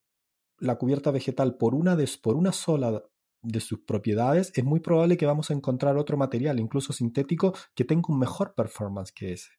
[0.59, 3.05] la cubierta vegetal por una, de, por una sola
[3.43, 7.85] de sus propiedades, es muy probable que vamos a encontrar otro material, incluso sintético, que
[7.85, 9.51] tenga un mejor performance que ese.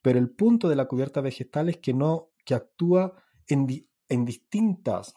[0.00, 3.66] Pero el punto de la cubierta vegetal es que no, que actúa en,
[4.08, 5.16] en distintas,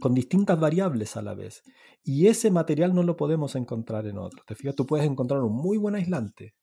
[0.00, 1.62] con distintas variables a la vez.
[2.02, 4.42] Y ese material no lo podemos encontrar en otro.
[4.46, 6.54] Te fijas, tú puedes encontrar un muy buen aislante,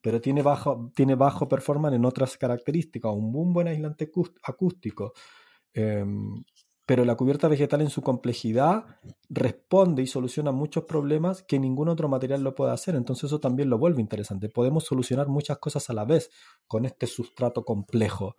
[0.00, 4.10] pero tiene bajo, tiene bajo performance en otras características, un muy buen aislante
[4.42, 5.12] acústico.
[5.72, 6.44] Em,
[6.86, 8.84] pero la cubierta vegetal en su complejidad
[9.30, 12.94] responde y soluciona muchos problemas que ningún otro material lo puede hacer.
[12.94, 14.50] Entonces eso también lo vuelve interesante.
[14.50, 16.30] Podemos solucionar muchas cosas a la vez
[16.66, 18.36] con este sustrato complejo.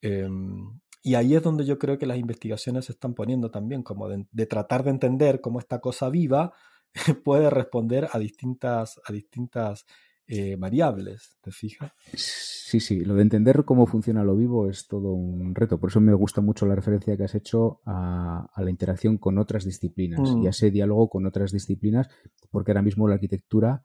[0.00, 4.08] Em, y ahí es donde yo creo que las investigaciones se están poniendo también, como
[4.08, 6.52] de tratar de entender cómo esta cosa viva
[7.24, 9.86] puede responder a distintas, a distintas
[10.30, 11.90] eh, variables, ¿te fijas?
[12.12, 15.80] Sí, sí, lo de entender cómo funciona lo vivo es todo un reto.
[15.80, 19.64] Por eso me gusta mucho la referencia que has hecho a, la interacción con otras
[19.64, 20.46] disciplinas y a mm.
[20.48, 22.10] ese diálogo con otras disciplinas,
[22.50, 23.82] porque ahora mismo la arquitectura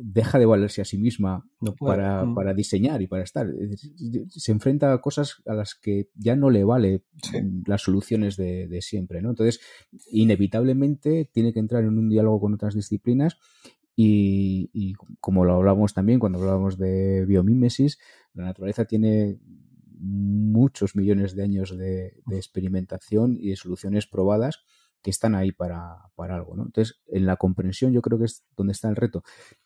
[0.00, 2.34] deja de valerse a sí misma mm.
[2.34, 3.48] para, diseñar y para estar.
[4.28, 7.04] Se enfrenta a cosas a las que ya no le vale
[7.66, 9.22] las soluciones de, de, siempre.
[9.22, 9.30] ¿no?
[9.30, 9.60] Entonces,
[10.10, 13.38] inevitablemente tiene que entrar en un diálogo con otras disciplinas
[13.94, 17.98] y, como lo hablamos también cuando hablábamos de biomímesis,
[18.34, 19.38] la naturaleza tiene
[19.98, 24.64] muchos millones de años de, experimentación y de soluciones probadas
[25.02, 26.56] que están ahí para, algo.
[26.56, 26.64] ¿no?
[26.64, 29.22] Entonces, en la comprensión yo creo que es donde está el reto.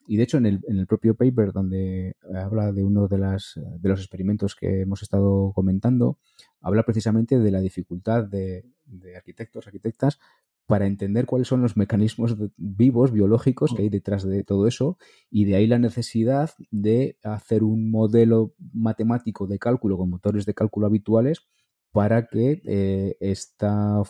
[0.06, 3.52] Y de hecho, en el, en el propio paper donde habla de uno de, las,
[3.56, 6.18] de los experimentos que hemos estado comentando,
[6.60, 10.18] habla precisamente de la dificultad de, de arquitectos, arquitectas,
[10.66, 14.98] para entender cuáles son los mecanismos vivos, biológicos que hay detrás de todo eso,
[15.30, 20.54] y de ahí la necesidad de hacer un modelo matemático de cálculo con motores de
[20.54, 21.46] cálculo habituales
[21.92, 24.02] para que eh, esta,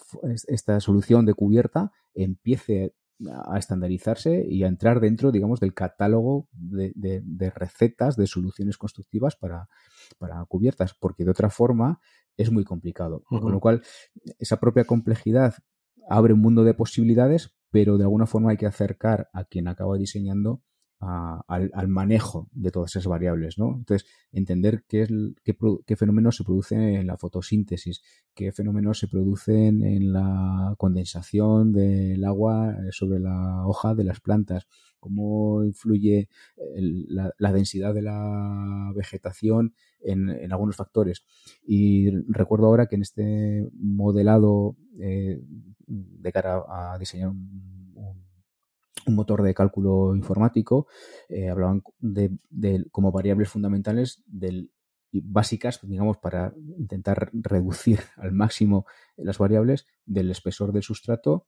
[0.49, 2.95] esta solución de cubierta empiece
[3.49, 9.69] a estandarizarse y a entrar dentro, digamos, del catálogo de, recetas de soluciones constructivas para,
[10.19, 12.01] para, cubiertas, porque de otra forma
[12.37, 13.23] es muy complicado.
[13.29, 13.83] Con lo cual,
[14.39, 15.55] esa propia complejidad
[16.09, 19.97] abre un mundo de posibilidades, pero de alguna forma hay que acercar a quien acaba
[19.97, 20.63] diseñando
[21.01, 23.75] al, manejo de todas esas variables, ¿no?
[23.77, 25.11] Entonces, entender qué, es,
[25.45, 28.03] qué, fenómenos se producen en la fotosíntesis,
[28.35, 34.21] qué fenómenos se producen en la condensación del agua eh, sobre la hoja de las
[34.21, 34.67] plantas,
[34.99, 36.29] cómo influye
[36.67, 41.25] la, densidad de la vegetación en, algunos factores.
[41.65, 45.41] Y recuerdo ahora que en este modelado eh,
[45.87, 47.76] de cara a diseñar un,
[49.15, 50.87] motor de cálculo informático,
[51.29, 52.39] eh, hablaban de,
[52.91, 54.71] como variables fundamentales del,
[55.13, 61.47] básicas, digamos, para intentar reducir al máximo las variables del espesor del sustrato,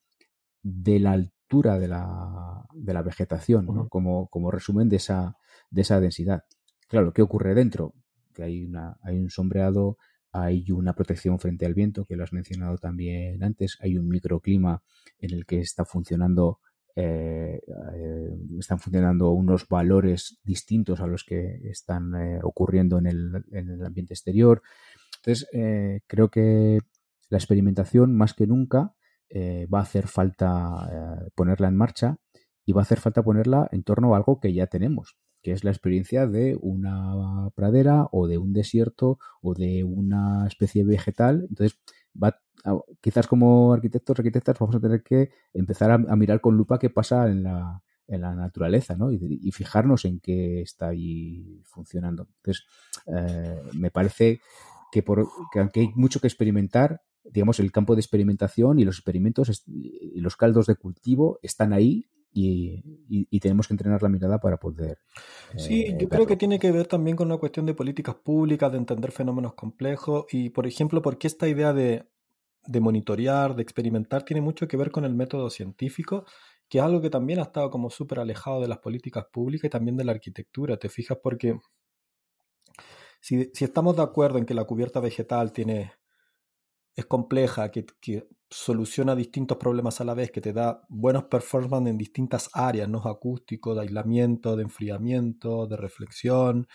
[0.63, 5.37] de la altura de la, de la vegetación, como, como resumen de esa,
[5.71, 6.45] de esa densidad.
[6.89, 7.95] Claro, ¿qué ocurre dentro?
[8.35, 9.99] Que hay, una, hay un sombreado
[10.33, 14.83] hay una protección frente al viento, que lo has mencionado también antes, hay un microclima
[15.19, 16.61] en el que está funcionando
[17.01, 17.61] eh,
[17.95, 23.71] eh, están funcionando unos valores distintos a los que están eh, ocurriendo en el, en
[23.71, 24.63] el, ambiente exterior.
[25.19, 25.47] Entonces,
[26.09, 26.81] creo que
[27.29, 28.95] la experimentación, más que nunca,
[29.33, 32.17] va a hacer falta ponerla en marcha
[32.65, 35.63] y va a hacer falta ponerla en torno a algo que ya tenemos que es
[35.63, 41.47] la experiencia de una pradera o de un desierto o de una especie vegetal.
[41.49, 41.79] Entonces,
[42.21, 42.41] va,
[43.01, 47.29] quizás como arquitectos, arquitectas, vamos a tener que empezar a, mirar con lupa qué pasa
[47.29, 49.13] en la, en la naturaleza, ¿no?
[49.13, 52.29] Y, fijarnos en qué está ahí funcionando.
[52.39, 52.65] Entonces,
[53.07, 54.41] eh, me parece
[54.93, 58.97] que, por, que aunque hay mucho que experimentar, digamos, el campo de experimentación y los
[58.97, 64.59] experimentos y los caldos de cultivo están ahí y, tenemos que entrenar la mirada para
[64.59, 64.99] poder.
[65.57, 68.71] sí, eh, yo creo que tiene que ver también con una cuestión de políticas públicas,
[68.71, 72.07] de entender fenómenos complejos y, por ejemplo, porque esta idea de,
[72.69, 76.25] de monitorear, de experimentar, tiene mucho que ver con el método científico,
[76.69, 79.71] que es algo que también ha estado como súper alejado de las políticas públicas y
[79.71, 80.77] también de la arquitectura.
[80.77, 81.19] ¿Te fijas?
[81.23, 81.59] Porque
[83.21, 85.93] si, si estamos de acuerdo en que la cubierta vegetal tiene
[86.99, 87.87] es compleja, que,
[88.51, 92.99] soluciona distintos problemas a la vez, que te da buenos performance en distintas áreas, ¿no?
[93.05, 96.67] acústico, de aislamiento, de enfriamiento, de reflexión.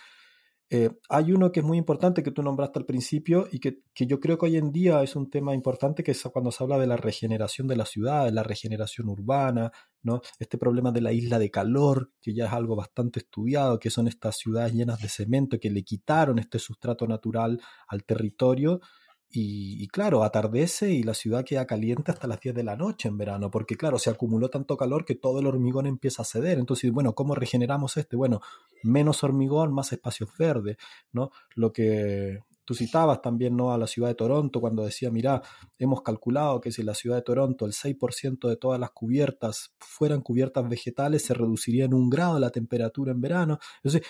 [0.70, 4.18] Eh, hay uno que es muy importante que tú nombraste al principio y que, yo
[4.18, 6.86] creo que hoy en día es un tema importante, que es cuando se habla de
[6.86, 9.70] la regeneración de la ciudad, de la regeneración urbana,
[10.02, 10.22] ¿no?
[10.38, 14.08] Este problema de la isla de calor, que ya es algo bastante estudiado, que son
[14.08, 18.80] estas ciudades llenas de cemento que le quitaron este sustrato natural al territorio
[19.36, 23.18] y, claro, atardece y la ciudad queda caliente hasta las 10 de la noche en
[23.18, 26.60] verano, porque claro, se acumuló tanto calor que todo el hormigón empieza a ceder.
[26.60, 28.14] Entonces, bueno, ¿cómo regeneramos este?
[28.14, 28.40] Bueno,
[28.84, 30.76] menos hormigón, más espacios verdes,
[31.10, 31.32] ¿no?
[31.56, 33.72] Lo que tú citabas también, ¿no?
[33.72, 35.42] A la ciudad de Toronto cuando decía, mira,
[35.80, 39.74] hemos calculado que si en la ciudad de Toronto el 6% de todas las cubiertas
[39.80, 43.58] fueran cubiertas vegetales, se reduciría en un grado la temperatura en verano.
[43.82, 44.02] Entonces,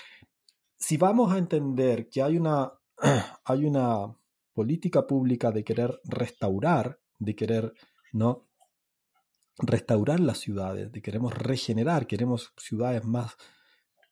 [0.77, 2.75] si vamos a entender que hay una,
[3.47, 4.15] hay una
[4.55, 7.73] política pública de querer restaurar, de querer,
[8.13, 8.49] ¿no?
[9.59, 13.37] Restaurar las ciudades, de queremos regenerar, queremos ciudades más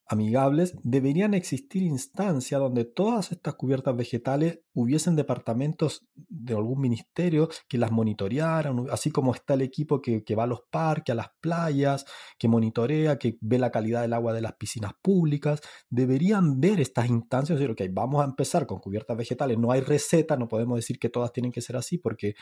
[0.07, 7.79] amigables, deberían existir instancias donde todas estas cubiertas vegetales hubiesen departamentos de algún ministerio que
[7.79, 12.05] las monitorearan, así como está el equipo que, va a los parques, a las playas,
[12.39, 15.61] que monitorea, que ve la calidad del agua de las piscinas públicas.
[15.91, 19.59] Deberían ver estas instancias decir, ok, vamos a empezar con cubiertas vegetales.
[19.59, 22.35] No hay receta, no podemos decir que todas tienen que ser así porque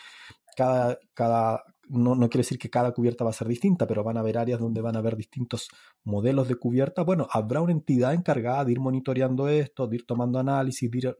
[0.57, 4.17] cada, cada, no, no, quiere decir que cada cubierta va a ser distinta, pero van
[4.17, 5.69] a haber áreas donde van a haber distintos
[6.05, 7.03] modelos de cubierta.
[7.03, 11.17] Bueno, habrá una entidad encargada de ir monitoreando esto, de ir tomando análisis, de ir...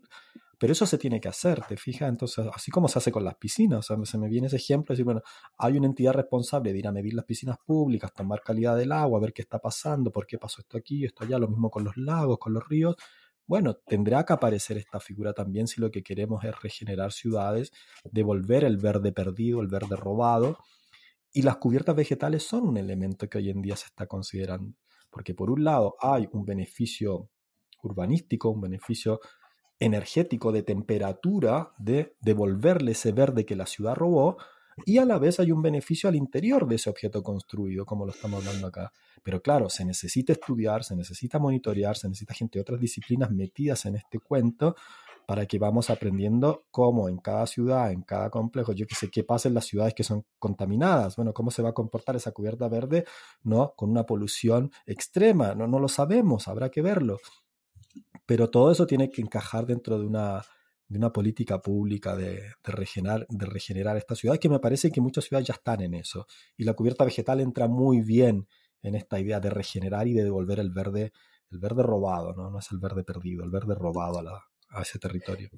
[0.59, 2.11] Pero eso se tiene que hacer, ¿te fijas?
[2.11, 4.93] Entonces, así como se hace con las piscinas, o sea, se me viene ese ejemplo,
[4.93, 5.23] decir, bueno,
[5.57, 9.21] hay una entidad responsable de ir a medir las piscinas públicas, tomar calidad del agua,
[9.21, 11.97] ver qué está pasando, por qué pasó esto aquí, esto allá, lo mismo con los
[11.97, 12.95] lagos, con los ríos,
[13.51, 17.73] bueno, tendrá que aparecer esta figura también si lo que queremos es regenerar ciudades,
[18.05, 20.59] devolver el verde perdido, el verde robado.
[21.33, 24.77] Y las cubiertas vegetales son un elemento que hoy en día se está considerando,
[25.11, 27.29] porque por un lado hay un beneficio
[27.83, 29.19] urbanístico, un beneficio
[29.81, 34.37] energético de temperatura, de devolverle ese verde que la ciudad robó,
[34.87, 38.13] y a la vez hay un beneficio al interior de ese objeto construido, como lo
[38.13, 38.93] estamos hablando acá.
[39.23, 43.85] Pero claro, se necesita estudiar, se necesita monitorear, se necesita gente de otras disciplinas metidas
[43.87, 44.75] en este cuento
[45.27, 49.23] para que vamos aprendiendo cómo en cada ciudad, en cada complejo, yo que sé, qué
[49.23, 52.69] pasa en las ciudades que son contaminadas, bueno, cómo se va a comportar esa cubierta
[52.69, 53.05] verde,
[53.45, 53.73] ¿no?
[53.77, 57.19] Con una polución extrema, no, no lo sabemos, habrá que verlo.
[58.27, 60.43] Pero todo eso tiene que encajar dentro de una,
[60.91, 65.25] de una política pública de, regenerar, de regenerar esta ciudad, que me parece que muchas
[65.25, 66.27] ciudades ya están en eso.
[66.57, 68.49] Y la cubierta vegetal entra muy bien
[68.83, 71.13] en esta idea de regenerar y de devolver el verde,
[71.51, 72.51] el verde robado, ¿no?
[72.51, 75.49] No es el verde perdido, el verde robado a, a ese territorio.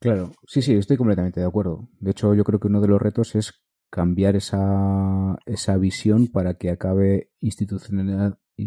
[0.00, 1.88] Claro, sí, sí, estoy completamente de acuerdo.
[2.00, 6.54] De hecho, yo creo que uno de los retos es cambiar esa, esa visión para
[6.54, 7.30] que acabe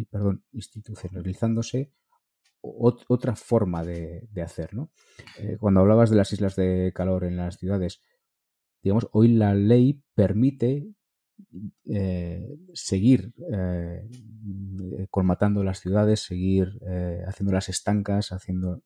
[0.09, 1.91] perdón, institucionalizándose
[2.63, 4.89] otra forma de, hacer, ¿no?
[5.37, 8.01] Eh, cuando hablabas de las islas de calor en las ciudades,
[8.81, 10.87] digamos, hoy la ley permite
[11.85, 14.07] eh, seguir eh,
[15.09, 16.79] colmatando las ciudades, seguir
[17.27, 18.81] haciéndolas estancas, haciendo...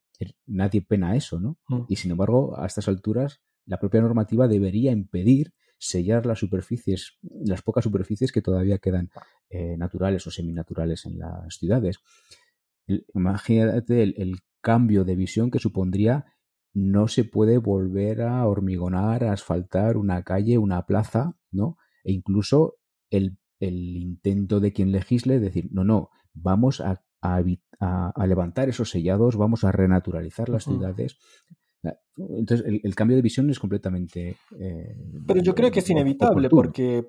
[0.47, 1.59] Nadie pena eso, ¿no?
[1.67, 1.81] Mm.
[1.89, 7.61] Y sin embargo, a estas alturas, la propia normativa debería impedir sellar las superficies, las
[7.61, 9.11] pocas superficies que todavía quedan
[9.77, 11.99] naturales o seminaturales en las ciudades
[13.13, 16.25] imagínate el, cambio de visión que supondría
[16.73, 21.77] no se puede volver a hormigonar, a asfaltar una calle, una plaza, ¿no?
[22.03, 22.75] E incluso
[23.09, 27.01] el, intento de quien legisle decir, no, no, vamos a,
[28.27, 31.17] levantar esos sellados, vamos a renaturalizar las ciudades.
[32.17, 34.35] Entonces, el, cambio de visión es completamente...
[34.59, 37.05] Eh, Pero yo creo que es inevitable porque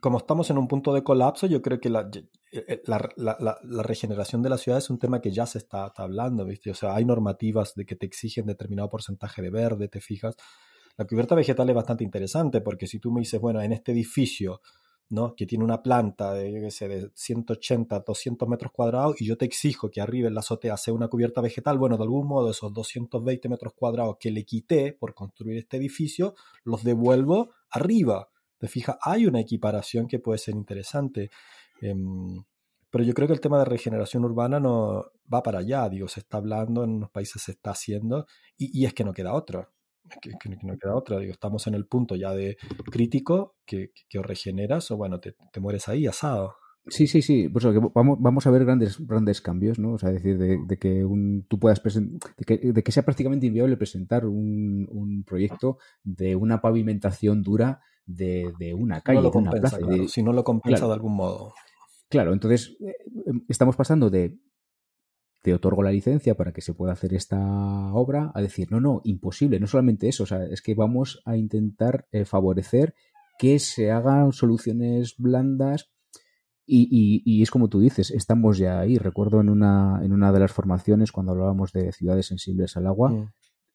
[0.00, 2.08] como estamos en un punto de colapso, yo creo que la,
[2.52, 6.70] eh, la, regeneración de la ciudad es un tema que ya se está, hablando, ¿viste?
[6.70, 10.36] O sea, hay normativas de que te exigen determinado porcentaje de verde, te fijas.
[10.96, 14.60] La cubierta vegetal es bastante interesante porque si tú me dices, bueno, en este edificio
[15.10, 15.34] ¿no?
[15.34, 19.36] que tiene una planta de, yo qué sé, de 180, 200 metros cuadrados y yo
[19.36, 22.50] te exijo que arriba en la azotea sea una cubierta vegetal, bueno, de algún modo
[22.50, 28.28] esos 220 metros cuadrados que le quité por construir este edificio, los devuelvo arriba.
[28.64, 31.28] Te fijas, hay una equiparación que puede ser interesante.
[31.82, 32.42] Em,
[32.88, 36.20] pero yo creo que el tema de regeneración urbana no va para allá, digo, se
[36.20, 38.24] está hablando, en unos países se está haciendo,
[38.56, 39.68] y, es que no queda otra.
[40.22, 40.30] Que,
[40.62, 42.56] no queda otra, digo, estamos en el punto ya de
[42.90, 46.56] crítico que, que, o regeneras o bueno, te, mueres ahí asado.
[46.86, 47.48] Sí, sí, sí.
[47.48, 47.64] Pues
[47.94, 49.94] vamos, vamos a ver grandes, grandes cambios, ¿no?
[49.94, 54.26] O sea, decir, de, que un, tú puedas presentar, de que, sea prácticamente inviable presentar
[54.26, 59.78] un, un proyecto de una pavimentación dura de, de una calle, de una plaza.
[60.08, 61.54] si no lo compensa de algún modo.
[62.08, 62.94] Claro, entonces eh,
[63.48, 64.38] estamos pasando de
[65.42, 67.38] te otorgo la licencia para que se pueda hacer esta
[67.92, 71.36] obra a decir, no, no, imposible, no solamente eso, o sea, es que vamos a
[71.36, 72.94] intentar eh, favorecer
[73.38, 75.90] que se hagan soluciones blandas
[76.66, 78.96] y, y, es como tú dices, estamos ya ahí.
[78.96, 83.10] Recuerdo en una, en una de las formaciones cuando hablábamos de ciudades sensibles al agua,
[83.10, 83.28] mm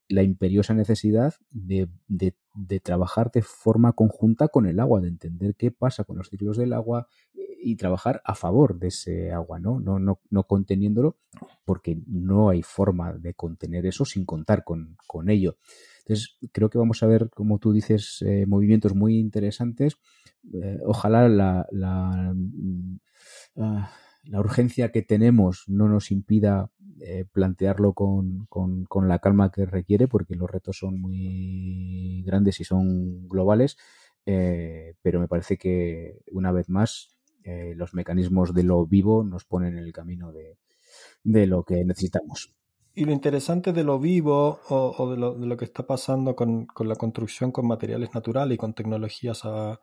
[0.10, 2.34] la imperiosa necesidad de, de,
[2.82, 6.74] trabajar de forma conjunta con el agua, de entender qué pasa con los ciclos del
[6.74, 7.08] agua
[7.62, 9.80] y trabajar a favor de ese agua, ¿no?
[9.80, 11.18] No, no, no conteniéndolo,
[11.64, 15.58] porque no hay forma de contener eso sin contar con, con ello.
[16.10, 19.98] Entonces, creo que vamos a ver, como tú dices, eh, movimientos muy interesantes.
[20.52, 22.98] Eh, ojalá mm,
[23.58, 23.92] ah,
[24.24, 28.48] la urgencia que tenemos no nos impida eh, plantearlo con,
[29.08, 33.78] la calma que requiere, porque los retos son muy grandes y son globales,
[34.26, 37.16] pero me parece que una vez más
[37.76, 40.32] los mecanismos de lo vivo nos ponen en el camino
[41.24, 42.59] de lo que necesitamos.
[43.00, 46.66] Y lo interesante de lo vivo o, de, lo, de, lo, que está pasando con,
[46.66, 49.80] con, la construcción con materiales naturales y con tecnologías a,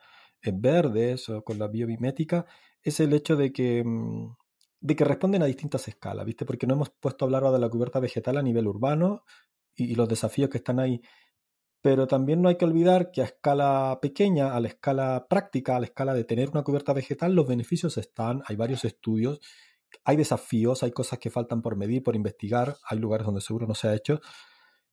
[0.53, 2.45] verdes o con la biomimética
[2.83, 4.37] es el hecho de que mm,
[4.81, 6.45] de que responden a distintas escalas, ¿viste?
[6.45, 9.25] Porque no hemos puesto a hablar de la cubierta vegetal a nivel urbano
[9.75, 11.01] y, los desafíos que están ahí.
[11.81, 15.81] Pero también no hay que olvidar que a escala pequeña, a la escala práctica, a
[15.81, 19.41] la escala de tener una cubierta vegetal, los beneficios están, hay varios estudios,
[20.05, 23.75] hay desafíos, hay cosas que faltan por medir, por investigar, hay lugares donde seguro no
[23.75, 24.21] se ha hecho.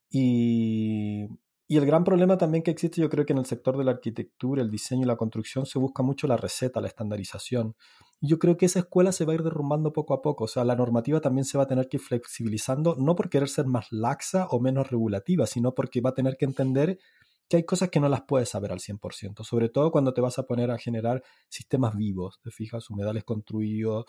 [0.10, 1.28] Y,
[1.68, 3.92] y el gran problema también que existe, yo creo que en el sector de la
[3.92, 7.76] arquitectura, el diseño y la construcción se busca mucho la receta, la estandarización.
[8.22, 10.44] Yo creo que esa escuela se va a ir derrumbando poco a poco.
[10.44, 13.50] O sea, la normativa también se va a tener que ir flexibilizando, no por querer
[13.50, 17.00] ser más laxa o menos regulativa, sino porque va a tener que entender
[17.48, 20.40] que hay cosas que no las puedes saber al 100%, sobre todo cuando te vas
[20.40, 24.06] a poner a generar sistemas vivos, te fijas, humedales construidos,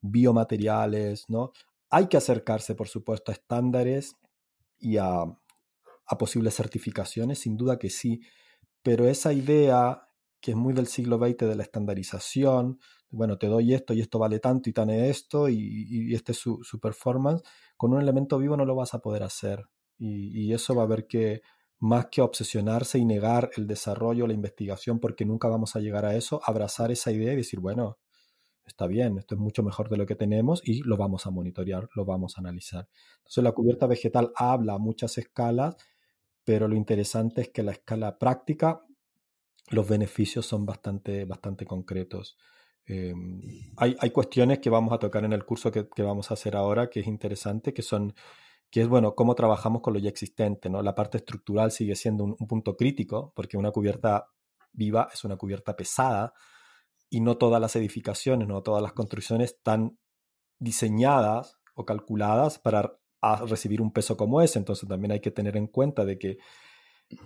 [0.00, 1.52] biomateriales, ¿no?
[1.90, 4.16] Hay que acercarse, por supuesto, a estándares
[4.78, 5.22] y a,
[6.06, 8.20] a posibles certificaciones, sin duda que sí,
[8.82, 10.08] pero esa idea
[10.40, 12.78] que es muy del siglo XX de la estandarización,
[13.10, 16.80] bueno, te doy esto y esto vale tanto y tan esto y, este es su,
[16.80, 17.42] performance,
[17.76, 19.64] con un elemento vivo no lo vas a poder hacer.
[19.98, 21.42] Y, eso va a haber que,
[21.78, 26.16] más que obsesionarse y negar el desarrollo, la investigación, porque nunca vamos a llegar a
[26.16, 27.98] eso, abrazar esa idea y decir, bueno,
[28.64, 31.88] está bien, esto es mucho mejor de lo que tenemos y lo vamos a monitorear,
[31.94, 32.88] lo vamos a analizar.
[33.18, 35.76] Entonces la cubierta vegetal habla a muchas escalas
[36.46, 38.80] pero lo interesante es que la escala práctica,
[39.70, 42.38] los beneficios son bastante, bastante concretos.
[42.86, 43.40] Em,
[43.76, 46.54] hay, hay, cuestiones que vamos a tocar en el curso que, que, vamos a hacer
[46.54, 48.14] ahora, que es interesante, que son,
[48.76, 50.82] que es, bueno, cómo trabajamos con lo ya existente, ¿no?
[50.82, 54.28] La parte estructural sigue siendo un, un punto crítico, porque una cubierta
[54.70, 56.34] viva es una cubierta pesada,
[57.08, 59.98] y no todas las edificaciones, no todas las construcciones están
[60.58, 63.00] diseñadas o calculadas para
[63.48, 64.58] recibir un peso como ese.
[64.58, 66.36] Entonces también hay que tener en cuenta de que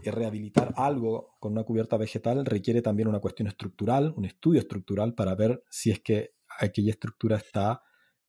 [0.05, 5.35] rehabilitar algo con una cubierta vegetal requiere también una cuestión estructural, un estudio estructural para
[5.35, 7.83] ver si es que aquella estructura está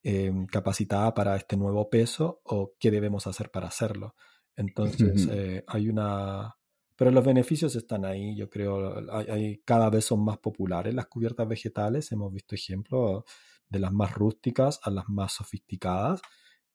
[0.03, 4.15] em, capacitada para este nuevo peso o qué debemos hacer para hacerlo.
[4.55, 6.55] Entonces eh, hay una...
[6.95, 11.47] Pero los beneficios están ahí, yo creo, hay, cada vez son más populares las cubiertas
[11.47, 13.23] vegetales, hemos visto ejemplos
[13.67, 16.21] de las más rústicas a las más sofisticadas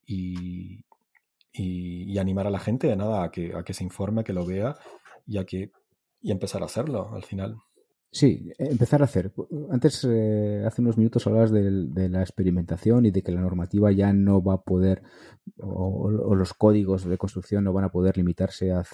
[0.05, 0.85] y,
[1.53, 4.33] y, animar a la gente de nada a que, a que se informe, a que
[4.33, 4.77] lo vea
[5.27, 5.71] y a que
[6.21, 7.57] y empezar a hacerlo al final.
[8.11, 9.33] Sí, empezar a hacer.
[9.71, 14.13] Antes, eh, hace unos minutos hablabas de, la experimentación y de que la normativa ya
[14.13, 15.03] no va a poder,
[15.59, 18.85] o, los códigos de construcción no van a poder limitarse a,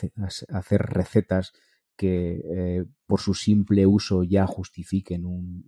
[0.49, 1.53] hacer recetas
[1.97, 5.65] que eh, por su simple uso ya justifiquen un,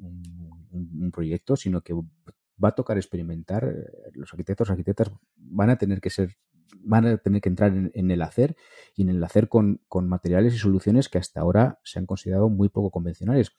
[0.71, 6.01] un, proyecto, sino que va a tocar experimentar, eh, los arquitectos, arquitectas van a tener
[6.01, 6.37] que ser,
[6.83, 8.57] van a tener que entrar en, el hacer
[8.95, 12.69] y en el hacer con, materiales y soluciones que hasta ahora se han considerado muy
[12.69, 13.53] poco convencionales.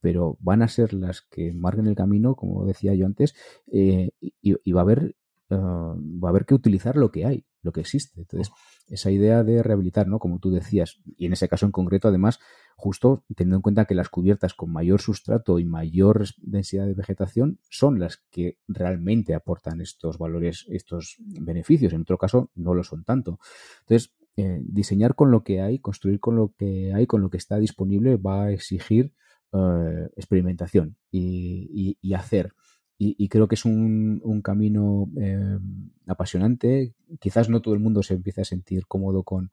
[0.00, 3.34] pero van a ser las que marquen el camino, como decía yo antes,
[3.70, 5.16] eh, y, va a haber
[5.50, 8.20] ah, va a haber que utilizar lo que hay, lo que existe.
[8.20, 8.52] Entonces,
[8.88, 10.18] esa idea de rehabilitar, ¿no?
[10.18, 12.40] Como tú decías, y en ese caso en concreto, además,
[12.76, 17.58] justo teniendo en cuenta que las cubiertas con mayor sustrato y mayor densidad de vegetación
[17.68, 21.92] son las que realmente aportan estos valores, estos beneficios.
[21.92, 23.38] En otro caso, no lo son tanto.
[23.80, 27.36] Entonces, eh, diseñar con lo que hay, construir con lo que hay, con lo que
[27.36, 29.12] está disponible, va a exigir
[29.52, 32.54] eh, experimentación y, hacer.
[32.98, 35.58] Y, creo que es un, camino eh,
[36.06, 36.94] apasionante.
[37.18, 39.50] Quizás no todo el mundo se empiece a sentir cómodo con,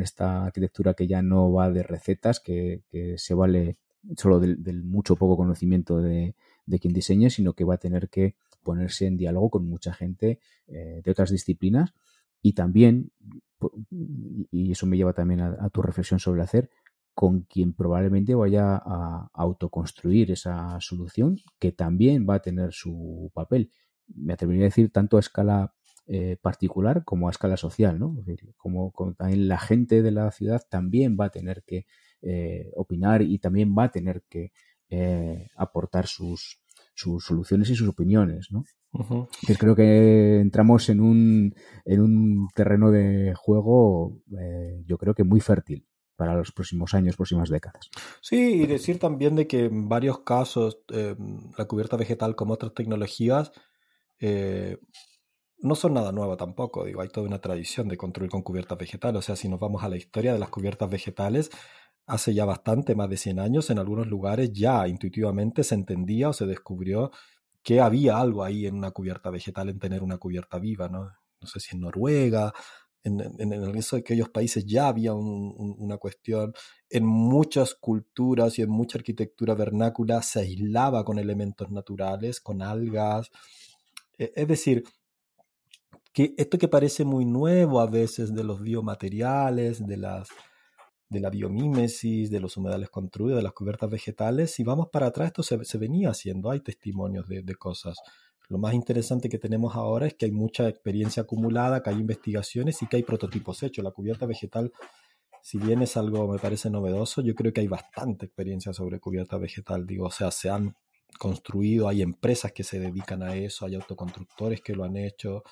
[0.00, 2.82] esta arquitectura que ya no va de recetas, que,
[3.16, 3.78] se vale
[4.16, 6.34] solo del, mucho poco conocimiento de,
[6.78, 11.10] quien diseña, sino que va a tener que ponerse en diálogo con mucha gente de
[11.10, 11.94] otras disciplinas
[12.42, 13.10] y también,
[14.50, 16.70] y eso me lleva también a, tu reflexión sobre hacer,
[17.14, 23.70] con quien probablemente vaya a autoconstruir esa solución, que también va a tener su papel.
[24.06, 25.74] Me atrevería a decir tanto a escala
[26.06, 28.16] eh, particular como a escala social, ¿no?
[28.56, 31.86] como, también la gente de la ciudad también va a tener que
[32.22, 34.52] eh, opinar y también va a tener que
[34.88, 36.60] eh, aportar sus,
[36.94, 38.64] sus soluciones y sus opiniones, ¿no?
[39.56, 41.54] creo que entramos en un,
[41.84, 45.86] en un terreno de juego, eh, yo creo que muy fértil
[46.20, 47.88] para los próximos años, próximas décadas.
[48.20, 51.16] Sí, y decir también de que en varios casos eh,
[51.56, 53.52] la cubierta vegetal como otras tecnologías
[54.18, 54.76] eh,
[55.60, 56.84] no son nada nuevo tampoco.
[56.84, 59.18] Digo, hay toda una tradición de construir con cubiertas vegetales.
[59.18, 61.50] O sea, si nos vamos a la historia de las cubiertas vegetales,
[62.06, 66.34] hace ya bastante, más de 100 años, en algunos lugares ya intuitivamente se entendía o
[66.34, 67.12] se descubrió
[67.62, 71.12] que había algo ahí en una cubierta vegetal, en tener una cubierta viva, ¿no?
[71.40, 72.52] No sé si en Noruega,
[73.04, 76.52] en, en, el resto de aquellos países ya había una cuestión.
[76.88, 83.30] En muchas culturas y en mucha arquitectura vernácula se aislaba con elementos naturales, con algas.
[84.18, 84.84] E, es decir,
[86.12, 90.28] que esto que parece muy nuevo a veces de los biomateriales, de las
[91.10, 94.52] de la biomímesis, de los humedales construidos, de las cubiertas vegetales.
[94.52, 97.98] Si vamos para atrás, esto se, venía haciendo, hay testimonios de, cosas.
[98.50, 102.82] Lo más interesante que tenemos ahora es que hay mucha experiencia acumulada, que hay investigaciones
[102.82, 103.82] y que hay prototipos hechos.
[103.82, 104.72] La cubierta vegetal,
[105.40, 109.38] si bien es algo, me parece novedoso, yo creo que hay bastante experiencia sobre cubierta
[109.38, 109.86] vegetal.
[109.86, 110.74] Digo, o sea, se han
[111.18, 115.44] construido, hay empresas que se dedican a eso, hay autoconstructores que lo han hecho.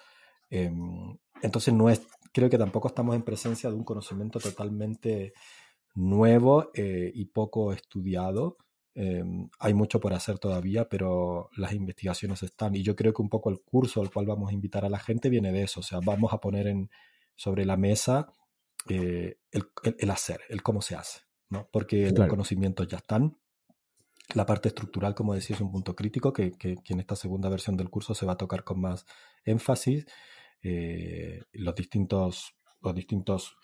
[0.50, 5.32] Em, entonces no es creo que tampoco estamos en presencia de un conocimiento totalmente
[5.94, 8.56] nuevo eh, y poco estudiado.
[9.00, 12.74] Em, hay mucho por hacer todavía, pero las investigaciones están.
[12.74, 14.98] Y yo creo que un poco el curso al cual vamos a invitar a la
[14.98, 15.78] gente viene de eso.
[15.78, 16.90] O sea, vamos a poner en,
[17.36, 18.32] sobre la mesa
[18.88, 21.68] eh, el, hacer, el cómo se hace, ¿no?
[21.70, 23.38] Porque los conocimientos ya están.
[24.34, 27.48] La parte estructural, como decía, es un punto crítico que, que, que en esta segunda
[27.48, 29.06] versión del curso se va a tocar con más
[29.44, 30.06] énfasis.
[30.60, 33.56] Eh, los distintos, los distintos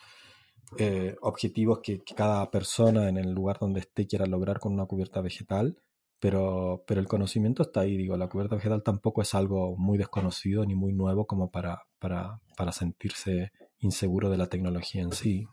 [0.78, 5.20] eh, objetivos que, cada persona en el lugar donde esté quiera lograr con una cubierta
[5.20, 5.76] vegetal,
[6.20, 10.64] pero, pero el conocimiento está ahí, digo, la cubierta vegetal tampoco es algo muy desconocido
[10.64, 15.46] ni muy nuevo como para, para, para sentirse inseguro de la tecnología en sí.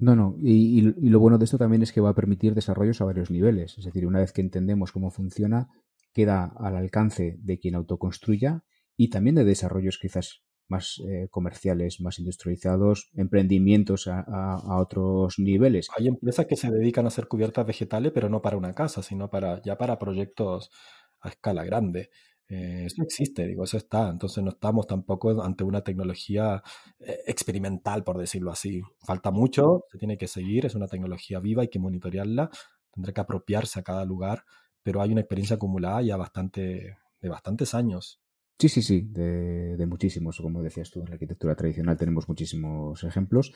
[0.00, 3.00] No, no, y, y, lo bueno de esto también es que va a permitir desarrollos
[3.00, 5.68] a varios niveles, es decir, una vez que entendemos cómo funciona,
[6.12, 8.64] queda al alcance de quien autoconstruya
[8.96, 15.88] y también de desarrollos quizás más eh, comerciales, más industrializados, emprendimientos a, otros niveles.
[15.96, 19.30] Hay empresas que se dedican a hacer cubiertas vegetales, pero no para una casa, sino
[19.30, 20.70] para ya para proyectos
[21.20, 22.10] a escala grande.
[22.48, 24.08] Eh, eso existe, digo, eso está.
[24.08, 26.62] Entonces no estamos tampoco ante una tecnología
[26.98, 28.82] eh, experimental, por decirlo así.
[29.00, 32.50] Falta mucho, se tiene que seguir, es una tecnología viva, hay que monitorearla,
[32.92, 34.44] tendrá que apropiarse a cada lugar,
[34.82, 38.20] pero hay una experiencia acumulada ya bastante, de bastantes años.
[38.60, 43.52] Sí, sí, sí, de, muchísimos, como decías tú, en la arquitectura tradicional tenemos muchísimos ejemplos.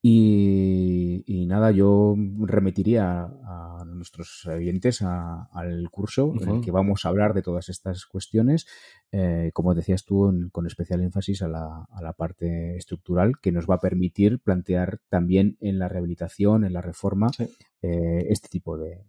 [0.00, 7.34] Y, nada, yo remitiría a, nuestros oyentes al curso en el que vamos a hablar
[7.34, 8.66] de todas estas cuestiones,
[9.12, 13.80] eh, como decías tú, con especial énfasis a la, parte estructural, que nos va a
[13.80, 17.30] permitir plantear también en la rehabilitación, en la reforma,
[17.82, 19.04] eh, este tipo de,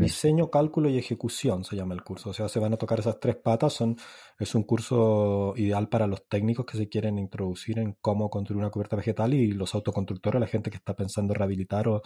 [0.00, 2.30] Diseño, cálculo y ejecución se llama el curso.
[2.30, 3.74] O sea, se van a tocar esas tres patas.
[3.74, 3.96] Son,
[4.38, 8.70] es un curso ideal para los técnicos que se quieren introducir en cómo construir una
[8.70, 12.00] cubierta vegetal y los autoconstructores, la gente que está pensando rehabilitar o,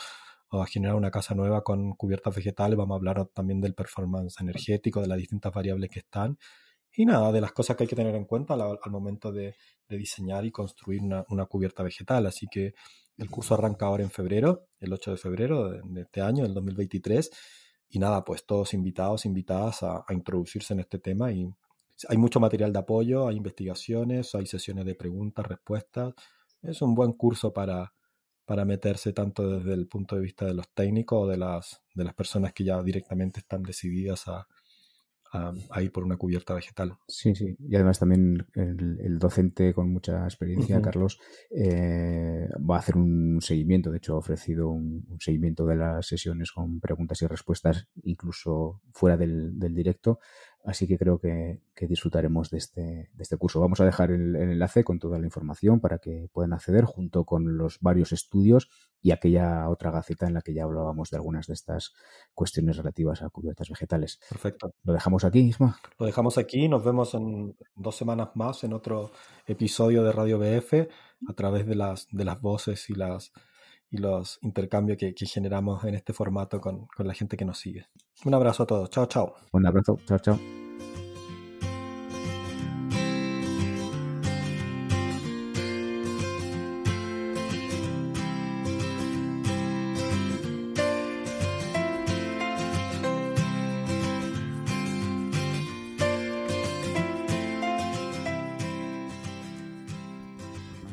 [0.49, 2.77] o generar una casa nueva con cubiertas vegetales.
[2.77, 6.39] Vamos a hablar también del performance energético, de las distintas variables que están.
[6.93, 9.55] Y nada, de las cosas que hay que tener en cuenta al, momento de,
[9.89, 12.27] diseñar y construir una cubierta vegetal.
[12.27, 12.75] Así que
[13.17, 17.31] el curso arranca ahora en febrero, el 8 de febrero de, este año, el 2023.
[17.89, 21.49] y nada, pues todos invitados, invitadas a, introducirse en este tema y
[22.09, 26.15] hay mucho material de apoyo, hay investigaciones, hay sesiones de preguntas, respuestas.
[26.63, 27.95] Es un buen curso para,
[28.45, 32.05] para meterse tanto desde el punto de vista de los técnicos o de las, de
[32.05, 34.47] las personas que ya directamente están decididas a,
[35.33, 36.97] a, ir por una cubierta vegetal.
[37.09, 37.57] Sí, sí.
[37.59, 41.21] Y además también el, docente con mucha experiencia, Carlos,
[41.51, 43.91] eh, va a hacer un seguimiento.
[43.91, 49.17] De hecho, ha ofrecido un, seguimiento de las sesiones con preguntas y respuestas, incluso fuera
[49.17, 50.19] del, del directo.
[50.67, 52.81] Así que creo que, disfrutaremos de este,
[53.13, 53.61] de este curso.
[53.61, 57.57] Vamos a dejar el, enlace con toda la información para que puedan acceder junto con
[57.57, 58.69] los varios estudios
[59.01, 61.95] y aquella otra gaceta en la que ya hablábamos de algunas de estas
[62.35, 64.19] cuestiones relativas a cubiertas vegetales.
[64.29, 64.75] Perfecto.
[64.83, 65.79] Lo dejamos aquí, Isma.
[66.01, 66.69] Lo dejamos aquí.
[66.69, 69.13] Nos vemos en dos semanas más en otro
[69.47, 70.89] episodio de Radio BF
[71.29, 73.33] a través de las, de las voces y las
[73.91, 77.87] y los intercambios que, generamos en este formato con, con la gente que nos sigue.
[78.25, 78.91] Un abrazo a todos.
[78.91, 79.35] Chao, chao.
[79.53, 79.99] Un abrazo.
[80.07, 80.39] Chao, chao.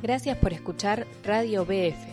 [0.03, 2.12] Gracias por escuchar Radio BF.